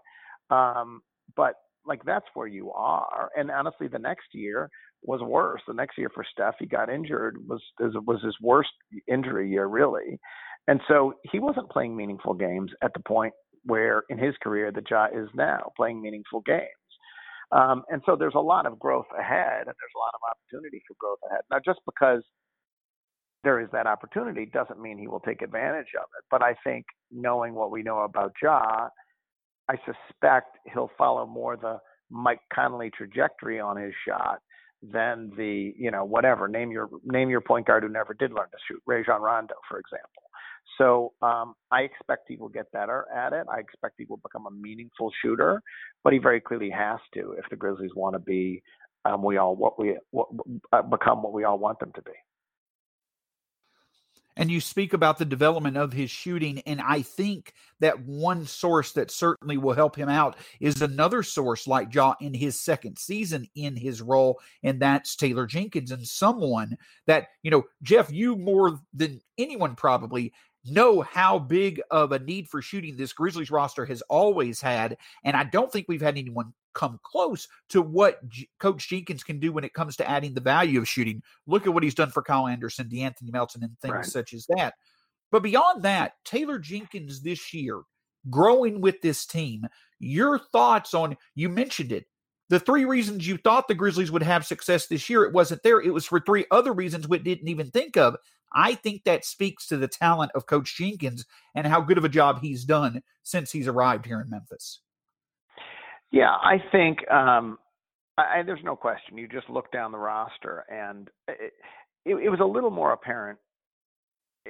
um, 0.51 1.03
but 1.35 1.57
like 1.85 2.05
that's 2.05 2.27
where 2.35 2.47
you 2.47 2.71
are. 2.73 3.31
And 3.37 3.51
honestly, 3.51 3.89
the 3.89 3.99
next 3.99 4.29
year 4.33 4.71
was 5.03 5.21
worse. 5.21 5.61
The 5.67 5.75
next 5.75 5.99
year 5.99 6.11
for 6.15 6.25
Steph, 6.25 6.55
he 6.59 6.67
got 6.67 6.89
injured 6.89 7.37
was 7.49 7.63
was 7.81 8.23
his 8.23 8.37
worst 8.41 8.71
injury 9.09 9.51
year 9.51 9.67
really, 9.67 10.21
and 10.69 10.81
so 10.87 11.15
he 11.33 11.41
wasn't 11.41 11.71
playing 11.71 11.97
meaningful 11.97 12.35
games 12.35 12.71
at 12.83 12.93
the 12.95 13.01
point 13.01 13.35
where 13.65 14.05
in 14.09 14.19
his 14.19 14.35
career 14.43 14.73
the 14.73 14.83
Ja 14.89 15.07
is 15.07 15.29
now 15.35 15.73
playing 15.77 16.01
meaningful 16.03 16.41
games. 16.41 16.69
Um, 17.53 17.83
and 17.91 18.03
so 18.07 18.17
there's 18.17 18.35
a 18.35 18.41
lot 18.41 18.65
of 18.65 18.79
growth 18.79 19.07
ahead, 19.19 19.59
and 19.59 19.67
there's 19.67 19.97
a 19.97 19.99
lot 19.99 20.15
of 20.15 20.21
opportunity 20.31 20.83
for 20.89 20.95
growth 20.99 21.19
ahead. 21.29 21.43
Now, 21.51 21.59
just 21.65 21.81
because 21.85 22.23
there 23.45 23.61
is 23.61 23.69
that 23.73 23.87
opportunity 23.87 24.47
doesn't 24.47 24.81
mean 24.81 24.99
he 24.99 25.07
will 25.07 25.21
take 25.21 25.43
advantage 25.43 25.93
of 25.99 26.07
it. 26.19 26.25
But 26.31 26.43
I 26.43 26.55
think 26.65 26.87
knowing 27.11 27.55
what 27.55 27.71
we 27.71 27.83
know 27.83 28.01
about 28.01 28.33
Ja, 28.43 28.89
I 29.69 29.77
suspect 29.85 30.59
he'll 30.73 30.91
follow 30.97 31.27
more 31.27 31.57
the 31.57 31.79
Mike 32.11 32.41
Conley 32.53 32.91
trajectory 32.91 33.61
on 33.61 33.77
his 33.77 33.93
shot 34.07 34.39
than 34.83 35.31
the 35.37 35.73
you 35.77 35.91
know 35.91 36.05
whatever 36.05 36.49
name 36.49 36.73
your 36.73 36.89
name 37.05 37.31
your 37.31 37.41
point 37.41 37.67
guard 37.67 37.85
who 37.85 37.89
never 37.89 38.15
did 38.15 38.33
learn 38.33 38.49
to 38.51 38.59
shoot 38.67 38.83
Rajon 38.85 39.23
Rondo 39.23 39.55
for 39.69 39.79
example. 39.79 40.22
So 40.79 41.13
um, 41.23 41.55
I 41.71 41.83
expect 41.83 42.25
he 42.29 42.37
will 42.37 42.49
get 42.49 42.71
better 42.73 43.07
at 43.15 43.33
it. 43.33 43.47
I 43.53 43.59
expect 43.59 43.95
he 43.99 44.07
will 44.09 44.19
become 44.19 44.47
a 44.47 44.51
meaningful 44.51 45.13
shooter, 45.23 45.63
but 46.03 46.13
he 46.13 46.19
very 46.19 46.41
clearly 46.41 46.71
has 46.71 46.99
to 47.15 47.33
if 47.33 47.45
the 47.51 47.57
Grizzlies 47.57 47.91
want 47.95 48.15
to 48.15 48.19
be 48.19 48.63
um, 49.05 49.23
we 49.23 49.37
all 49.37 49.57
what 49.57 49.79
we 49.79 49.97
what, 50.11 50.29
uh, 50.73 50.83
become 50.83 51.23
what 51.23 51.33
we 51.33 51.45
all 51.45 51.59
want 51.59 51.79
them 51.81 51.93
to 51.95 52.03
be. 52.03 52.13
And 54.35 54.51
you 54.51 54.63
speak 54.63 54.95
about 54.95 55.19
the 55.19 55.27
development 55.27 55.77
of 55.77 55.93
his 55.93 56.11
shooting, 56.11 56.61
and 56.61 56.81
I 56.81 57.03
think 57.03 57.53
that 57.81 58.01
one 58.01 58.47
source 58.47 58.93
that 58.93 59.11
certainly 59.11 59.59
will 59.59 59.75
help 59.75 59.95
him 59.95 60.09
out 60.09 60.37
is 60.59 60.81
another 60.81 61.23
source 61.23 61.67
like 61.67 61.95
Ja 61.95 62.15
in 62.19 62.33
his 62.33 62.59
second 62.59 62.99
season 62.99 63.47
in 63.55 63.77
his 63.77 64.01
role, 64.01 64.41
and 64.63 64.81
that's 64.81 65.17
Taylor 65.17 65.47
Jenkins, 65.47 65.91
and 65.91 66.07
someone 66.07 66.79
that 67.07 67.27
you 67.43 67.51
know, 67.51 67.65
Geoff, 67.83 68.11
you 68.11 68.37
more 68.37 68.81
than 68.95 69.21
anyone 69.37 69.75
probably 69.75 70.33
know 70.65 71.01
how 71.03 71.39
big 71.39 71.81
of 71.91 72.13
a 72.13 72.19
need 72.19 72.49
for 72.49 72.63
shooting 72.63 72.97
this 72.97 73.13
Grizzlies 73.13 73.51
roster 73.51 73.85
has 73.85 74.03
always 74.03 74.61
had. 74.61 74.97
And 75.25 75.37
I 75.37 75.45
don't 75.45 75.73
think 75.73 75.87
we've 75.89 76.01
had 76.01 76.17
anyone 76.17 76.53
come 76.75 76.99
close 77.03 77.49
to 77.71 77.83
what 77.83 78.27
G- 78.29 78.49
Coach 78.61 78.89
Jenkins 78.89 79.25
can 79.25 79.39
do 79.39 79.53
when 79.53 79.65
it 79.65 79.75
comes 79.75 79.97
to 79.97 80.09
adding 80.09 80.35
the 80.35 80.41
value 80.41 80.81
of 80.81 80.89
shooting. 80.89 81.23
Look 81.47 81.67
at 81.67 81.75
what 81.75 81.83
he's 81.83 81.95
done 81.95 82.11
for 82.11 82.23
Kyle 82.23 82.47
Anderson, 82.47 82.89
De'Anthony 82.89 83.33
Melton, 83.33 83.63
and 83.65 83.79
things 83.81 83.95
right. 83.95 84.05
such 84.05 84.33
as 84.33 84.47
that. 84.57 84.75
But 85.31 85.43
beyond 85.43 85.83
that, 85.83 86.13
Taylor 86.25 86.59
Jenkins 86.59 87.23
this 87.23 87.53
year, 87.53 87.83
growing 88.31 88.81
with 88.81 89.01
this 89.01 89.27
team, 89.27 89.67
your 89.99 90.39
thoughts 90.39 90.95
on, 90.95 91.17
you 91.35 91.49
mentioned 91.49 91.93
it, 91.93 92.07
the 92.53 92.61
three 92.61 92.85
reasons 92.85 93.27
you 93.27 93.39
thought 93.39 93.67
the 93.67 93.75
Grizzlies 93.75 94.11
would 94.11 94.23
have 94.23 94.45
success 94.45 94.87
this 94.87 95.09
year, 95.09 95.25
it 95.25 95.33
wasn't 95.33 95.63
there. 95.63 95.81
It 95.81 95.95
was 95.95 96.05
for 96.05 96.21
three 96.21 96.45
other 96.51 96.75
reasons 96.75 97.09
we 97.09 97.19
didn't 97.19 97.49
even 97.49 97.71
think 97.71 97.97
of. 97.97 98.15
I 98.53 98.75
think 98.75 99.05
that 99.05 99.25
speaks 99.25 99.67
to 99.69 99.79
the 99.79 99.89
talent 99.89 100.33
of 100.35 100.45
Coach 100.45 100.77
Jenkins 100.77 101.25
and 101.55 101.67
how 101.67 101.81
good 101.81 101.97
of 101.97 102.05
a 102.05 102.11
job 102.11 102.43
he's 102.43 102.65
done 102.65 103.03
since 103.23 103.51
he's 103.51 103.69
arrived 103.69 104.05
here 104.05 104.21
in 104.21 104.29
Memphis. 104.29 104.81
Yeah, 106.11 106.29
I 106.29 106.63
think 106.71 107.11
um, 107.11 107.59
I, 108.19 108.43
there's 108.45 108.61
no 108.63 108.77
question. 108.77 109.17
You 109.17 109.29
just 109.29 109.49
look 109.49 109.73
down 109.73 109.91
the 109.91 109.97
roster, 109.97 110.67
and 110.71 111.09
it, 111.29 111.55
it, 112.05 112.17
it 112.17 112.29
was 112.29 112.41
a 112.41 112.45
little 112.45 112.71
more 112.71 112.93
apparent. 112.93 113.39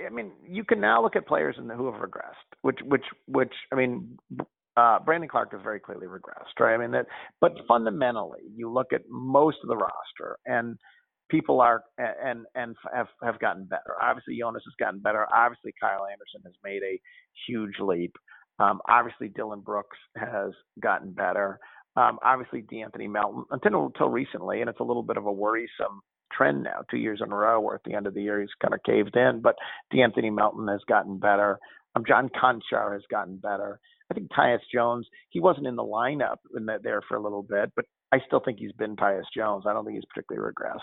I 0.05 0.11
mean, 0.11 0.33
you 0.45 0.65
can 0.65 0.81
now 0.81 1.01
look 1.01 1.15
at 1.15 1.29
players 1.29 1.55
the, 1.57 1.75
who 1.77 1.93
have 1.93 2.03
regressed, 2.03 2.33
which, 2.63 2.81
which, 2.85 3.05
which, 3.29 3.53
I 3.71 3.77
mean, 3.77 4.19
uh, 4.77 4.99
Brandon 5.01 5.29
Clarke 5.29 5.53
has 5.53 5.61
very 5.63 5.81
clearly 5.81 6.07
regressed, 6.07 6.59
right? 6.59 6.75
I 6.75 6.79
mean 6.79 6.93
that, 6.93 7.07
but 7.41 7.53
fundamentally, 7.69 8.41
you 8.55 8.71
look 8.71 8.93
at 8.93 9.03
most 9.09 9.59
of 9.63 9.69
the 9.69 9.77
roster, 9.77 10.39
and 10.47 10.79
people 11.31 11.61
are 11.61 11.83
and 11.99 12.47
and 12.55 12.77
have 12.95 13.09
have 13.23 13.39
gotten 13.39 13.65
better. 13.65 13.97
Obviously, 14.01 14.39
Jonas 14.39 14.63
has 14.65 14.75
gotten 14.79 15.01
better. 15.01 15.27
Obviously, 15.35 15.73
Kyle 15.81 16.07
Anderson 16.07 16.43
has 16.45 16.55
made 16.65 16.83
a 16.83 17.01
huge 17.47 17.79
leap. 17.81 18.15
Um, 18.59 18.81
obviously, 18.89 19.29
Dillon 19.29 19.61
Brooks 19.61 19.99
has 20.17 20.53
gotten 20.81 21.13
better. 21.13 21.59
Um, 21.97 22.19
obviously, 22.25 22.63
De'Anthony 22.63 23.11
Melton 23.11 23.45
until 23.51 23.87
until 23.87 24.09
recently, 24.09 24.61
and 24.61 24.71
it's 24.71 24.81
a 24.81 24.85
little 24.85 25.03
bit 25.03 25.17
of 25.17 25.27
a 25.27 25.33
worrisome 25.33 26.01
trend 26.33 26.63
now, 26.63 26.81
two 26.91 26.97
years 26.97 27.21
in 27.23 27.31
a 27.31 27.37
row, 27.37 27.61
where 27.61 27.75
at 27.75 27.83
the 27.85 27.95
end 27.95 28.07
of 28.07 28.15
the 28.15 28.23
year 28.23 28.41
he's 28.41 28.49
kind 28.63 28.73
of 28.73 28.83
caved 28.85 29.17
in. 29.17 29.41
But 29.43 29.57
De'Anthony 29.93 30.35
Melton 30.35 30.69
has 30.69 30.81
gotten 30.89 31.19
better. 31.19 31.59
Um, 31.95 32.05
John 32.07 32.31
Konchar 32.31 32.95
has 32.95 33.03
gotten 33.11 33.37
better. 33.37 33.81
I 34.13 34.15
think 34.15 34.31
Tyus 34.31 34.61
Jones, 34.73 35.07
he 35.31 35.41
wasn't 35.41 35.67
in 35.67 35.75
the 35.75 35.83
lineup 35.83 36.37
in 36.55 36.67
there 36.67 37.01
for 37.09 37.17
a 37.17 37.23
little 37.23 37.43
bit, 37.43 37.73
but 37.75 37.87
I 38.13 38.19
still 38.27 38.41
think 38.45 38.59
he's 38.59 38.73
been 38.73 38.95
Tyus 38.95 39.23
Jones. 39.35 39.65
I 39.67 39.73
don't 39.73 39.87
think 39.87 39.95
he's 39.95 40.05
particularly 40.15 40.53
regressed. 40.53 40.81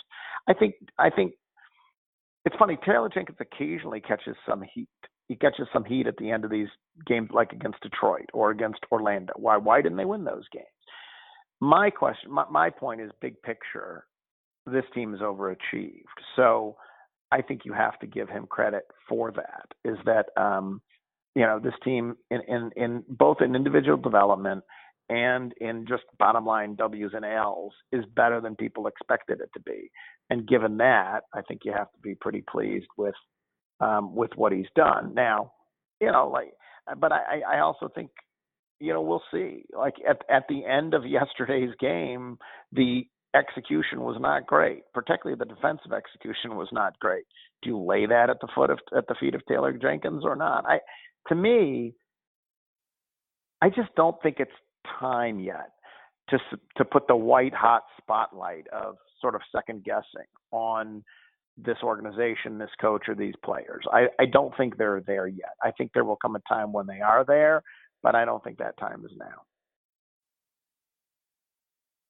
I 0.47 0.53
think 0.53 0.73
I 0.97 1.11
think 1.11 1.33
it's 2.45 2.55
funny. 2.57 2.77
Taylor 2.83 3.09
Jenkins 3.13 3.37
occasionally 3.39 4.01
catches 4.01 4.35
some 4.47 4.63
heat. 4.73 4.89
He 5.27 5.35
catches 5.35 5.67
some 5.71 5.85
heat 5.85 6.07
at 6.07 6.17
the 6.17 6.31
end 6.31 6.43
of 6.43 6.49
these 6.49 6.69
games, 7.05 7.29
like 7.31 7.51
against 7.51 7.81
Detroit 7.81 8.25
or 8.33 8.49
against 8.49 8.79
Orlando. 8.91 9.33
Why? 9.35 9.57
Why 9.57 9.81
didn't 9.83 9.97
they 9.97 10.05
win 10.05 10.23
those 10.23 10.47
games? 10.51 10.65
My 11.61 11.91
question, 11.91 12.31
my, 12.31 12.45
my 12.49 12.71
point 12.71 13.01
is, 13.01 13.11
big 13.21 13.39
picture, 13.43 14.05
this 14.65 14.85
team 14.95 15.13
is 15.13 15.19
overachieved. 15.19 16.05
So 16.35 16.77
I 17.31 17.43
think 17.43 17.61
you 17.63 17.73
have 17.73 17.99
to 17.99 18.07
give 18.07 18.27
him 18.27 18.47
credit 18.47 18.83
for 19.07 19.31
that. 19.33 19.67
Is 19.85 19.97
that 20.05 20.27
um, 20.41 20.81
you 21.39 21.45
know 21.45 21.57
this 21.57 21.73
team 21.85 22.17
in 22.29 22.41
in, 22.49 22.71
in 22.75 23.03
both 23.07 23.37
in 23.39 23.55
individual 23.55 23.95
development 23.95 24.61
and 25.09 25.53
in 25.61 25.85
just 25.87 26.03
bottom 26.19 26.45
line 26.45 26.75
W's 26.75 27.11
and 27.13 27.23
L's 27.23 27.71
is 27.93 28.03
better 28.13 28.41
than 28.41 28.57
people 28.57 28.87
expected 28.87 29.39
it 29.39 29.49
to 29.53 29.61
be. 29.61 29.89
And 30.29 30.45
given 30.45 30.77
that, 30.77 31.21
I 31.33 31.41
think 31.41 31.61
you 31.63 31.71
have 31.71 31.91
to 31.93 31.99
be 32.03 32.13
pretty 32.13 32.43
pleased 32.51 32.89
with 32.97 33.15
um, 33.79 34.13
with 34.13 34.31
what 34.35 34.51
he's 34.51 34.67
done. 34.75 35.13
Now, 35.15 35.53
you 36.01 36.11
know, 36.11 36.27
like, 36.27 36.51
but 36.99 37.13
I, 37.13 37.39
I 37.49 37.59
also 37.59 37.87
think, 37.87 38.09
you 38.81 38.91
know, 38.91 39.01
we'll 39.01 39.23
see. 39.31 39.63
Like 39.73 39.95
at 40.07 40.21
at 40.29 40.43
the 40.49 40.65
end 40.65 40.93
of 40.93 41.05
yesterday's 41.05 41.73
game, 41.79 42.37
the 42.73 43.07
execution 43.33 44.01
was 44.01 44.17
not 44.19 44.45
great. 44.45 44.83
Particularly 44.93 45.39
the 45.39 45.53
defensive 45.55 45.93
execution 45.93 46.57
was 46.57 46.67
not 46.73 46.99
great. 46.99 47.23
Do 47.61 47.69
you 47.69 47.79
lay 47.79 48.07
that 48.07 48.29
at 48.29 48.41
the 48.41 48.49
foot 48.53 48.69
of 48.69 48.79
at 48.95 49.07
the 49.07 49.15
feet 49.17 49.35
of 49.35 49.45
Taylor 49.45 49.71
Jenkins 49.71 50.25
or 50.25 50.35
not? 50.35 50.65
I, 50.67 50.79
to 51.27 51.35
me, 51.35 51.93
I 53.61 53.69
just 53.69 53.93
don't 53.95 54.15
think 54.23 54.37
it's 54.39 54.51
time 54.99 55.39
yet 55.39 55.71
to 56.29 56.37
to 56.77 56.85
put 56.85 57.07
the 57.07 57.15
white 57.15 57.53
hot 57.53 57.83
spotlight 58.01 58.67
of 58.69 58.95
sort 59.21 59.35
of 59.35 59.41
second 59.53 59.83
guessing 59.83 60.27
on 60.51 61.03
this 61.57 61.77
organization, 61.83 62.57
this 62.57 62.69
coach, 62.79 63.03
or 63.09 63.15
these 63.15 63.33
players. 63.43 63.83
I, 63.91 64.07
I 64.19 64.25
don't 64.25 64.55
think 64.55 64.77
they're 64.77 65.03
there 65.05 65.27
yet. 65.27 65.55
I 65.61 65.71
think 65.71 65.91
there 65.93 66.05
will 66.05 66.15
come 66.15 66.35
a 66.37 66.41
time 66.47 66.71
when 66.71 66.87
they 66.87 67.01
are 67.01 67.25
there, 67.25 67.63
but 68.01 68.15
I 68.15 68.23
don't 68.23 68.41
think 68.43 68.59
that 68.59 68.77
time 68.77 69.03
is 69.03 69.11
now 69.17 69.43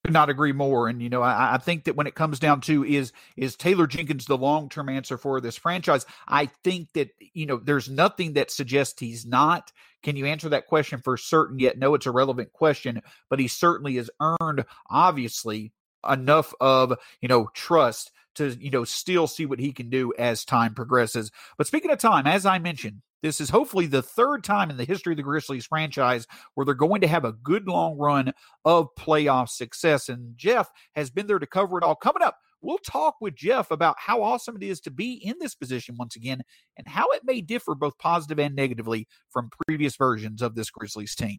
could 0.10 0.13
not 0.16 0.30
agree 0.32 0.54
more. 0.54 0.88
And 0.89 1.04
you 1.04 1.10
know, 1.10 1.22
I, 1.22 1.54
I, 1.54 1.58
think 1.60 1.84
that 1.84 1.96
when 1.96 2.08
it 2.08 2.16
comes 2.16 2.39
down 2.39 2.62
to 2.62 2.84
is 2.84 3.13
is 3.38 3.56
Taylor 3.56 3.86
Jenkins 3.86 4.25
the 4.25 4.36
long 4.36 4.68
term 4.68 4.89
answer 4.89 5.20
for 5.20 5.39
this 5.39 5.56
franchise, 5.56 6.04
I 6.28 6.48
think 6.63 6.92
that 6.94 7.12
you 7.20 7.46
know 7.46 7.58
there's 7.58 7.88
nothing 7.88 8.34
that 8.34 8.50
suggests 8.50 9.00
he's 9.00 9.24
not. 9.24 9.72
Can 10.01 10.16
you 10.16 10.25
answer 10.25 10.50
that 10.50 10.66
question 10.66 11.00
for 11.04 11.16
certain? 11.16 11.60
Yet, 11.60 11.78
no, 11.78 11.94
it's 11.94 12.08
a 12.08 12.12
relevant 12.12 12.54
question, 12.54 13.04
but 13.30 13.39
he 13.39 13.48
certainly 13.48 13.98
has 13.98 14.10
earned 14.20 14.66
obviously 14.89 15.74
enough 16.10 16.56
of 16.60 16.98
you 17.22 17.28
know 17.28 17.51
trust 17.54 18.12
to 18.36 18.58
you 18.60 18.72
know 18.72 18.86
still 18.86 19.28
see 19.28 19.46
what 19.46 19.60
he 19.60 19.72
can 19.72 19.92
do 19.92 20.12
as 20.18 20.44
time 20.44 20.74
progresses. 20.74 21.30
But 21.56 21.68
speaking 21.68 21.92
of 21.92 22.00
time, 22.00 22.25
as 22.25 22.48
I 22.48 22.58
mentioned, 22.58 23.04
this 23.21 23.41
is 23.41 23.49
hopefully 23.49 23.85
the 23.85 24.01
third 24.01 24.43
time 24.43 24.69
in 24.69 24.77
the 24.77 24.85
history 24.85 25.13
of 25.13 25.17
the 25.17 25.23
Grizzlies 25.23 25.65
franchise 25.65 26.25
where 26.53 26.65
they're 26.65 26.73
going 26.73 27.01
to 27.01 27.07
have 27.07 27.25
a 27.25 27.33
good 27.33 27.67
long 27.67 27.97
run 27.97 28.33
of 28.65 28.88
playoff 28.97 29.49
success. 29.49 30.09
And 30.09 30.38
Geoff 30.38 30.69
has 30.95 31.09
been 31.09 31.27
there 31.27 31.39
to 31.39 31.47
cover 31.47 31.77
it 31.77 31.83
all. 31.83 31.95
Coming 31.95 32.23
up, 32.23 32.38
we'll 32.61 32.77
talk 32.77 33.15
with 33.19 33.35
Geoff 33.35 33.71
about 33.71 33.97
how 33.99 34.21
awesome 34.21 34.55
it 34.55 34.63
is 34.63 34.79
to 34.81 34.91
be 34.91 35.13
in 35.13 35.35
this 35.39 35.55
position 35.55 35.95
once 35.97 36.15
again 36.15 36.41
and 36.77 36.88
how 36.88 37.07
it 37.11 37.21
may 37.25 37.41
differ 37.41 37.75
both 37.75 37.97
positive 37.97 38.39
and 38.39 38.55
negatively 38.55 39.07
from 39.29 39.49
previous 39.67 39.95
versions 39.95 40.41
of 40.41 40.55
this 40.55 40.69
Grizzlies 40.69 41.15
team. 41.15 41.38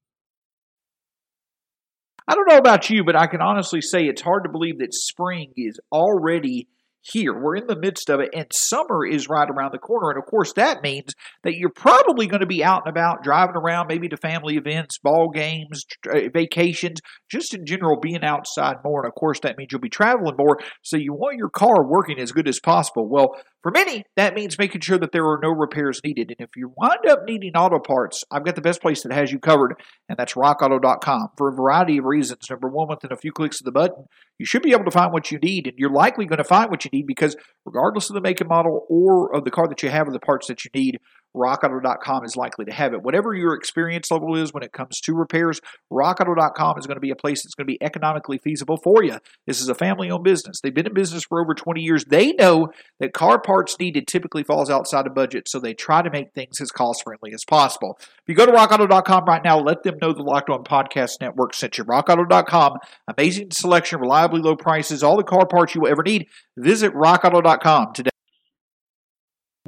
I 2.29 2.35
don't 2.35 2.49
know 2.49 2.59
about 2.59 2.91
you, 2.91 3.03
but 3.03 3.17
I 3.17 3.27
can 3.27 3.41
honestly 3.41 3.81
say 3.81 4.05
it's 4.05 4.23
hard 4.23 4.45
to 4.45 4.51
believe 4.51 4.79
that 4.79 4.95
spring 4.95 5.53
is 5.57 5.81
already 5.91 6.69
here. 7.03 7.33
We're 7.33 7.57
in 7.57 7.67
the 7.67 7.79
midst 7.79 8.11
of 8.11 8.21
it, 8.21 8.31
and 8.35 8.47
summer 8.53 9.07
is 9.07 9.29
right 9.29 9.49
around 9.49 9.73
the 9.73 9.79
corner. 9.79 10.11
And 10.11 10.19
of 10.19 10.27
course, 10.27 10.53
that 10.55 10.83
means 10.83 11.15
that 11.45 11.57
you're 11.57 11.71
probably 11.71 12.27
going 12.27 12.41
to 12.41 12.47
be 12.47 12.65
out 12.65 12.83
and 12.85 12.91
about, 12.91 13.23
driving 13.23 13.57
around, 13.57 13.87
maybe 13.89 14.09
to 14.09 14.17
family 14.17 14.57
events, 14.57 14.99
ball 14.99 15.31
games, 15.31 15.85
uh, 16.13 16.29
vacations, 16.33 17.01
just 17.31 17.55
in 17.55 17.67
general, 17.67 17.99
being 18.01 18.25
outside 18.25 18.77
more. 18.85 19.03
And 19.03 19.09
of 19.09 19.15
course, 19.15 19.41
that 19.41 19.57
means 19.57 19.71
you'll 19.73 19.81
be 19.81 19.89
traveling 19.89 20.37
more. 20.37 20.59
So 20.83 20.97
you 20.97 21.13
want 21.13 21.39
your 21.39 21.51
car 21.51 21.87
working 21.87 22.19
as 22.19 22.33
good 22.33 22.49
as 22.49 22.61
possible. 22.61 23.09
Well, 23.09 23.37
for 23.63 23.71
many, 23.71 24.05
that 24.17 24.35
means 24.35 24.59
making 24.59 24.81
sure 24.81 24.99
that 24.99 25.13
there 25.13 25.27
are 25.27 25.39
no 25.43 25.51
repairs 25.51 26.01
needed. 26.03 26.35
And 26.39 26.49
if 26.49 26.57
you 26.57 26.73
wind 26.77 27.07
up 27.09 27.21
needing 27.27 27.55
auto 27.55 27.79
parts, 27.79 28.25
I've 28.31 28.45
got 28.45 28.55
the 28.55 28.63
best 28.63 28.81
place 28.81 29.03
that 29.03 29.13
has 29.13 29.31
you 29.31 29.39
covered, 29.39 29.75
and 30.09 30.17
that's 30.17 30.33
rockauto.com. 30.33 31.29
For 31.37 31.51
a 31.51 31.55
variety 31.55 31.99
of 31.99 32.07
reasons. 32.07 32.47
Number 32.49 32.69
one, 32.69 32.89
within 32.89 33.13
a 33.13 33.17
few 33.17 33.33
clicks 33.33 33.61
of 33.61 33.67
the 33.67 33.73
button, 33.73 34.07
you 34.39 34.47
should 34.47 34.63
be 34.63 34.73
able 34.73 34.87
to 34.87 34.91
find 34.91 35.13
what 35.13 35.31
you 35.31 35.39
need, 35.39 35.67
and 35.67 35.79
you're 35.79 35.93
likely 35.93 36.25
going 36.25 36.39
to 36.39 36.45
find 36.45 36.71
what 36.71 36.87
you 36.87 36.90
need 36.93 37.07
because 37.07 37.37
regardless 37.65 38.11
of 38.11 38.15
the 38.15 38.21
make 38.21 38.41
and 38.41 38.49
model 38.49 38.87
or 38.89 39.35
of 39.35 39.45
the 39.45 39.51
car 39.51 39.69
that 39.69 39.83
you 39.83 39.91
have 39.91 40.09
or 40.09 40.13
the 40.13 40.21
parts 40.21 40.49
that 40.49 40.65
you 40.65 40.71
need, 40.75 40.99
rockauto.com 41.37 42.25
is 42.25 42.37
likely 42.37 42.65
to 42.65 42.73
have 42.73 42.93
it. 42.93 43.03
Whatever 43.03 43.35
your 43.35 43.55
experience 43.55 44.11
level 44.11 44.37
is 44.37 44.53
when 44.53 44.63
it 44.63 44.73
comes 44.73 45.01
to 45.01 45.15
repairs, 45.15 45.61
rockauto.com 45.93 46.79
is 46.79 46.87
going 46.87 46.97
to 46.97 47.01
be 47.01 47.11
a 47.11 47.17
place 47.17 47.43
that's 47.43 47.55
going 47.55 47.67
to 47.67 47.73
be 47.73 47.83
economically 47.83 48.39
feasible 48.39 48.77
for 48.77 49.03
you. 49.03 49.19
This 49.47 49.61
is 49.61 49.69
a 49.69 49.75
family 49.75 50.11
owned 50.11 50.25
business. 50.25 50.61
They've 50.61 50.75
been 50.75 50.87
in 50.87 50.95
business 50.95 51.25
for 51.25 51.41
over 51.41 51.55
20 51.55 51.81
years. 51.81 52.05
They 52.05 52.33
know 52.33 52.69
that 52.99 53.13
car 53.13 53.41
parts 53.41 53.79
needed 53.79 54.07
typically 54.07 54.43
falls 54.43 54.71
outside 54.71 55.07
of 55.07 55.15
budget, 55.15 55.49
so 55.49 55.59
they 55.59 55.75
try 55.75 56.03
to 56.03 56.11
make 56.11 56.33
things 56.35 56.61
as 56.61 56.71
cost 56.71 57.05
friendly 57.05 57.33
as 57.33 57.45
possible. 57.45 57.99
If 58.01 58.29
you 58.29 58.35
go 58.35 58.47
to 58.47 58.53
rockauto.com 58.53 59.25
right 59.25 59.45
now, 59.45 59.59
let 59.59 59.83
them 59.83 59.97
know 60.01 60.13
the 60.13 60.23
Locked 60.23 60.51
On 60.51 60.65
Podcast 60.65 61.21
Network 61.21 61.55
sent 61.55 61.79
you. 61.79 61.85
Rockauto.com, 61.85 62.79
amazing 63.09 63.51
selection, 63.53 64.01
reliably 64.01 64.41
low 64.41 64.57
prices, 64.57 65.03
all 65.03 65.17
the 65.17 65.25
car 65.25 65.47
parts 65.47 65.75
you 65.75 65.83
will 65.83 65.91
ever 65.91 66.03
need. 66.03 66.27
Visit 66.57 66.93
rockauto.com 66.93 67.93
today. 67.95 68.10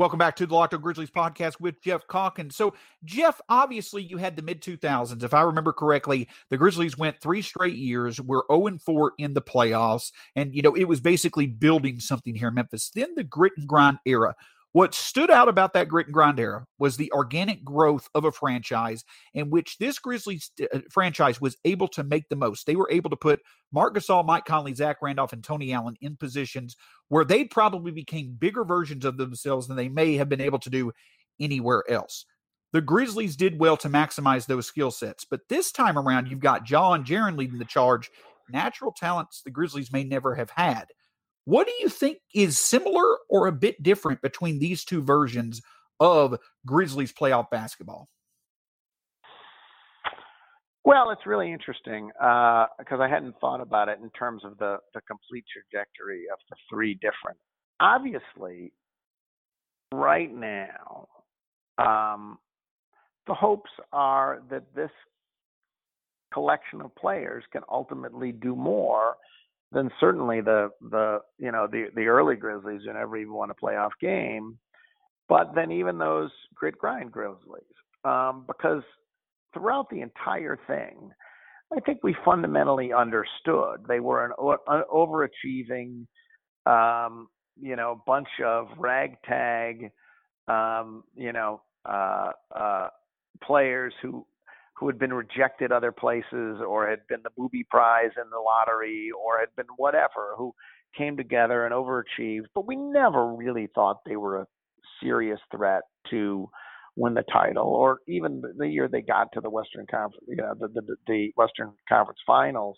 Welcome 0.03 0.19
back 0.19 0.35
to 0.35 0.47
the 0.47 0.55
Locked 0.57 0.75
On 0.75 0.81
Grizzlies 0.81 1.13
podcast 1.13 1.61
with 1.61 1.81
Geoff 1.81 2.09
Calkins. 2.09 2.57
So, 2.57 2.75
Geoff, 3.05 3.41
obviously, 3.49 4.03
you 4.03 4.17
had 4.17 4.35
the 4.35 4.43
mid 4.43 4.61
2000s. 4.61 5.23
If 5.23 5.33
I 5.33 5.43
remember 5.43 5.73
correctly, 5.73 6.29
the 6.51 6.57
Grizzlies 6.57 6.99
went 6.99 7.21
three 7.21 7.41
straight 7.41 7.77
years. 7.77 8.21
We're 8.21 8.43
0 8.51 8.79
4 8.85 9.13
in 9.19 9.33
the 9.33 9.41
playoffs. 9.41 10.11
And, 10.35 10.53
you 10.53 10.61
know, 10.61 10.75
it 10.75 10.87
was 10.87 10.99
basically 10.99 11.47
building 11.47 12.01
something 12.01 12.35
here 12.35 12.49
in 12.49 12.55
Memphis. 12.55 12.91
Then 12.93 13.15
the 13.15 13.23
grit 13.23 13.53
and 13.57 13.69
grind 13.69 13.99
era. 14.05 14.35
What 14.73 14.95
stood 14.95 15.31
out 15.31 15.49
about 15.49 15.75
that 15.75 15.89
grit 15.89 16.07
and 16.07 16.15
grind 16.15 16.41
era 16.41 16.65
was 16.79 16.97
the 16.97 17.13
organic 17.13 17.63
growth 17.63 18.09
of 18.15 18.25
a 18.25 18.33
franchise 18.33 19.05
in 19.35 19.51
which 19.51 19.77
this 19.77 19.99
Grizzlies 19.99 20.51
uh, 20.73 20.79
franchise 20.91 21.43
was 21.43 21.59
able 21.67 21.89
to 21.89 22.03
make 22.03 22.29
the 22.31 22.37
most. 22.37 22.67
They 22.67 22.77
were 22.77 22.91
able 22.91 23.11
to 23.11 23.17
put 23.17 23.43
Marc 23.71 23.95
Gasol, 23.95 24.25
Mike 24.25 24.47
Conley, 24.47 24.73
Zach 24.73 24.97
Randolph, 25.03 25.35
and 25.35 25.45
Tony 25.45 25.75
Allen 25.75 25.97
in 26.01 26.17
positions 26.17 26.75
where 27.09 27.25
they 27.25 27.45
probably 27.45 27.93
became 27.93 28.37
bigger 28.39 28.65
versions 28.65 29.05
of 29.05 29.19
themselves 29.19 29.69
than 29.69 29.77
they 29.77 29.91
may 29.91 30.15
have 30.15 30.31
been 30.31 30.41
able 30.41 30.59
to 30.61 30.71
do 30.71 30.91
anywhere 31.39 31.85
else. 31.91 32.25
The 32.73 32.81
Grizzlies 32.81 33.37
did 33.37 33.61
well 33.61 33.77
to 33.77 33.91
maximize 33.91 34.47
those 34.47 34.67
skill 34.67 34.91
sets, 34.91 35.27
but 35.27 35.41
this 35.51 35.71
time 35.71 35.99
around, 35.99 36.29
you've 36.29 36.41
got 36.41 36.71
Ja 36.71 36.95
and 36.95 37.05
Jaren 37.05 37.37
leading 37.37 37.59
the 37.59 37.67
charge. 37.67 38.11
Natural 38.49 38.93
talents 38.93 39.43
the 39.43 39.51
Grizzlies 39.51 39.93
may 39.93 40.03
never 40.03 40.35
have 40.35 40.51
had. 40.51 40.87
What 41.45 41.67
do 41.67 41.73
you 41.81 41.89
think 41.89 42.19
is 42.35 42.59
similar 42.59 43.19
or 43.29 43.47
a 43.47 43.53
bit 43.53 43.83
different 43.83 44.23
between 44.23 44.59
these 44.59 44.85
two 44.85 45.03
versions 45.03 45.61
of 45.99 46.39
Grizzlies 46.67 47.13
playoff 47.13 47.51
basketball? 47.51 48.09
Well, 50.85 51.11
it's 51.11 51.27
really 51.27 51.53
interesting 51.53 52.09
because 52.09 52.99
uh, 52.99 53.03
I 53.03 53.09
hadn't 53.09 53.37
thought 53.41 53.61
about 53.61 53.89
it 53.89 53.99
in 54.03 54.11
terms 54.11 54.43
of 54.45 54.59
the, 54.59 54.79
the 54.95 55.01
complete 55.03 55.45
trajectory 55.53 56.25
of 56.33 56.39
the 56.51 56.57
three 56.69 56.95
different. 56.95 57.39
Obviously, 57.79 58.73
right 59.93 60.33
now, 60.33 61.07
um, 61.79 62.39
the 63.29 63.35
hopes 63.35 63.71
are 63.93 64.43
that 64.51 64.65
this 64.75 64.91
collection 66.33 66.81
of 66.81 66.95
players 66.97 67.45
can 67.53 67.63
ultimately 67.71 68.33
do 68.33 68.57
more 68.57 69.15
than 69.73 69.91
certainly 69.99 70.41
the 70.41 70.71
the 70.91 71.19
you 71.39 71.51
know 71.51 71.67
the 71.71 71.87
the 71.95 72.07
early 72.07 72.37
Grizzlies 72.37 72.83
who 72.85 72.93
never 72.93 73.17
even 73.17 73.33
won 73.33 73.51
a 73.51 73.55
playoff 73.55 73.91
game, 74.01 74.59
but 75.29 75.55
then 75.55 75.71
even 75.71 75.99
those 75.99 76.31
grit 76.55 76.79
grind 76.79 77.13
Grizzlies, 77.13 77.63
um, 78.05 78.45
because 78.47 78.83
throughout 79.55 79.89
the 79.91 80.01
entire 80.01 80.59
thing, 80.67 81.11
I 81.75 81.81
think 81.81 82.01
we 82.03 82.15
fundamentally 82.25 82.93
understood 82.93 83.85
they 83.89 84.01
were 84.01 84.25
an, 84.27 84.33
an 84.69 84.83
overachieving, 84.93 86.07
um, 86.67 87.29
you 87.61 87.77
know, 87.77 88.03
bunch 88.07 88.29
of 88.45 88.69
ragtag, 88.79 89.91
um, 90.49 91.05
you 91.15 91.33
know, 91.33 91.63
uh, 91.87 92.31
uh, 92.55 92.89
players 93.43 93.95
who 94.03 94.27
who 94.83 94.89
had 94.89 94.99
been 94.99 95.13
rejected 95.15 95.71
other 95.71 95.93
places 95.93 96.61
or 96.67 96.91
had 96.91 97.07
been 97.09 97.21
the 97.23 97.31
booby 97.37 97.65
prize 97.71 98.11
in 98.17 98.29
the 98.31 98.39
lottery 98.39 99.11
or 99.17 99.39
had 99.39 99.55
been 99.57 99.73
whatever 99.77 100.35
who 100.37 100.53
came 100.99 101.17
together 101.17 101.65
and 101.65 101.73
overachieved. 101.73 102.47
But 102.53 102.67
we 102.67 102.75
never 102.75 103.33
really 103.33 103.69
thought 103.77 103.99
they 104.05 104.17
were 104.17 104.41
a 104.41 104.47
serious 105.01 105.39
threat 105.55 105.83
to 106.11 106.49
win 106.97 107.15
the 107.15 107.23
title 107.33 107.69
or 107.69 108.01
even 108.09 108.43
the 108.59 108.67
year 108.67 108.89
they 108.89 109.03
got 109.03 109.29
to 109.33 109.41
the 109.41 109.49
western 109.49 109.87
conference 109.91 110.23
you 110.29 110.37
know 110.37 110.53
the 110.59 110.69
the, 110.69 110.97
the 111.07 111.33
western 111.37 111.73
conference 111.89 112.19
finals 112.27 112.77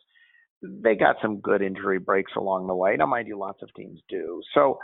they 0.62 0.94
got 0.94 1.16
some 1.20 1.40
good 1.40 1.62
injury 1.62 1.98
breaks 1.98 2.32
along 2.36 2.66
the 2.68 2.74
way. 2.74 2.96
Now 2.96 3.06
mind 3.06 3.26
you 3.26 3.38
lots 3.38 3.60
of 3.62 3.70
teams 3.74 4.00
do. 4.10 4.42
So 4.52 4.78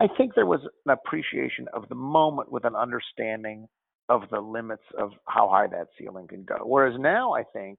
i 0.00 0.06
think 0.16 0.34
there 0.34 0.46
was 0.46 0.60
an 0.86 0.92
appreciation 0.92 1.66
of 1.74 1.88
the 1.88 1.96
moment 1.96 2.52
with 2.52 2.64
an 2.64 2.76
understanding 2.76 3.66
of 4.12 4.28
the 4.30 4.40
limits 4.40 4.82
of 4.98 5.12
how 5.26 5.48
high 5.48 5.66
that 5.66 5.88
ceiling 5.98 6.28
can 6.28 6.44
go. 6.44 6.58
Whereas 6.64 6.98
now, 6.98 7.32
I 7.32 7.44
think, 7.44 7.78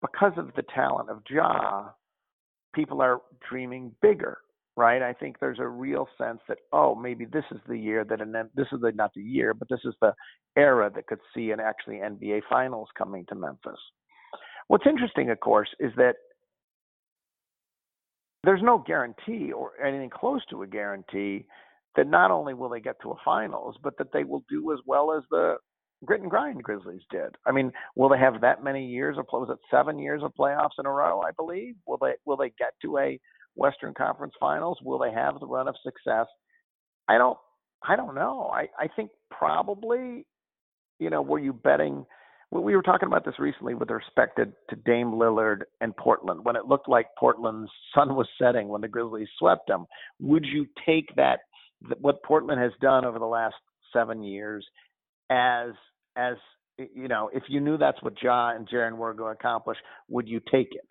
because 0.00 0.32
of 0.38 0.50
the 0.56 0.62
talent 0.74 1.10
of 1.10 1.20
Ja, 1.28 1.90
people 2.74 3.02
are 3.02 3.20
dreaming 3.46 3.92
bigger, 4.00 4.38
right? 4.74 5.02
I 5.02 5.12
think 5.12 5.38
there's 5.38 5.58
a 5.58 5.68
real 5.68 6.08
sense 6.16 6.40
that 6.48 6.58
oh, 6.72 6.94
maybe 6.94 7.26
this 7.26 7.44
is 7.50 7.60
the 7.68 7.76
year 7.76 8.04
that, 8.04 8.22
and 8.22 8.34
this 8.54 8.68
is 8.72 8.80
the 8.80 8.92
not 8.92 9.12
the 9.14 9.22
year, 9.22 9.52
but 9.52 9.68
this 9.68 9.80
is 9.84 9.94
the 10.00 10.14
era 10.56 10.90
that 10.94 11.06
could 11.06 11.20
see 11.34 11.50
an 11.50 11.60
actually 11.60 11.96
NBA 11.96 12.40
Finals 12.48 12.88
coming 12.96 13.26
to 13.28 13.34
Memphis. 13.34 13.80
What's 14.68 14.86
interesting, 14.86 15.28
of 15.28 15.40
course, 15.40 15.68
is 15.78 15.92
that 15.96 16.14
there's 18.44 18.62
no 18.62 18.78
guarantee 18.78 19.52
or 19.52 19.72
anything 19.84 20.08
close 20.08 20.40
to 20.48 20.62
a 20.62 20.66
guarantee 20.66 21.44
that 21.96 22.06
not 22.06 22.30
only 22.30 22.54
will 22.54 22.68
they 22.68 22.80
get 22.80 22.96
to 23.02 23.10
a 23.10 23.16
finals, 23.24 23.76
but 23.82 23.96
that 23.98 24.12
they 24.12 24.24
will 24.24 24.44
do 24.48 24.72
as 24.72 24.78
well 24.86 25.12
as 25.12 25.22
the 25.30 25.56
grit 26.04 26.20
and 26.20 26.30
grind 26.30 26.62
Grizzlies 26.62 27.02
did. 27.10 27.36
I 27.46 27.52
mean, 27.52 27.72
will 27.96 28.08
they 28.08 28.18
have 28.18 28.40
that 28.40 28.64
many 28.64 28.86
years 28.86 29.18
of 29.18 29.26
was 29.32 29.50
it 29.50 29.58
seven 29.70 29.98
years 29.98 30.22
of 30.22 30.34
playoffs 30.34 30.78
in 30.78 30.86
a 30.86 30.90
row? 30.90 31.20
I 31.20 31.30
believe. 31.32 31.74
Will 31.86 31.98
they 31.98 32.14
will 32.24 32.36
they 32.36 32.52
get 32.58 32.74
to 32.82 32.98
a 32.98 33.18
Western 33.54 33.94
Conference 33.94 34.34
Finals? 34.38 34.78
Will 34.82 34.98
they 34.98 35.12
have 35.12 35.40
the 35.40 35.46
run 35.46 35.68
of 35.68 35.74
success? 35.82 36.26
I 37.08 37.18
don't. 37.18 37.38
I 37.86 37.96
don't 37.96 38.14
know. 38.14 38.50
I 38.52 38.68
I 38.78 38.88
think 38.94 39.10
probably. 39.30 40.26
You 40.98 41.08
know, 41.08 41.22
were 41.22 41.38
you 41.38 41.54
betting? 41.54 42.04
we 42.52 42.74
were 42.74 42.82
talking 42.82 43.06
about 43.06 43.24
this 43.24 43.38
recently 43.38 43.74
with 43.74 43.90
respect 43.90 44.36
to, 44.36 44.46
to 44.68 44.76
Dame 44.84 45.12
Lillard 45.12 45.62
and 45.80 45.96
Portland. 45.96 46.44
When 46.44 46.56
it 46.56 46.66
looked 46.66 46.88
like 46.88 47.06
Portland's 47.16 47.70
sun 47.94 48.16
was 48.16 48.28
setting 48.40 48.68
when 48.68 48.80
the 48.80 48.88
Grizzlies 48.88 49.28
swept 49.38 49.68
them, 49.68 49.86
would 50.18 50.44
you 50.44 50.66
take 50.84 51.14
that 51.14 51.40
what 52.00 52.22
Portland 52.22 52.60
has 52.60 52.72
done 52.80 53.04
over 53.04 53.18
the 53.18 53.26
last 53.26 53.54
seven 53.92 54.22
years 54.22 54.66
as 55.30 55.70
as 56.16 56.34
you 56.94 57.08
know, 57.08 57.30
if 57.32 57.42
you 57.48 57.60
knew 57.60 57.76
that's 57.76 58.02
what 58.02 58.14
Ja 58.22 58.54
and 58.54 58.68
Jaren 58.68 58.96
were 58.96 59.12
going 59.12 59.34
to 59.34 59.38
accomplish, 59.38 59.76
would 60.08 60.26
you 60.26 60.40
take 60.50 60.68
it? 60.72 60.90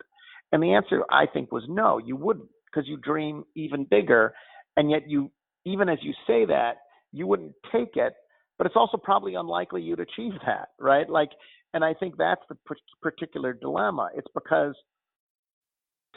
And 0.52 0.62
the 0.62 0.74
answer 0.74 1.02
I 1.10 1.26
think 1.26 1.50
was 1.50 1.64
no, 1.68 1.98
you 1.98 2.14
wouldn't, 2.14 2.48
because 2.66 2.88
you 2.88 2.96
dream 2.96 3.44
even 3.56 3.84
bigger, 3.84 4.32
and 4.76 4.90
yet 4.90 5.08
you 5.08 5.30
even 5.64 5.88
as 5.88 5.98
you 6.02 6.12
say 6.26 6.44
that, 6.46 6.74
you 7.12 7.26
wouldn't 7.26 7.52
take 7.72 7.96
it 7.96 8.14
but 8.60 8.66
it's 8.66 8.76
also 8.76 8.98
probably 8.98 9.36
unlikely 9.36 9.80
you'd 9.80 10.00
achieve 10.00 10.32
that, 10.46 10.68
right? 10.78 11.08
Like, 11.08 11.30
and 11.72 11.82
I 11.82 11.94
think 11.94 12.18
that's 12.18 12.42
the 12.50 12.58
particular 13.00 13.54
dilemma. 13.54 14.10
It's 14.14 14.26
because 14.34 14.74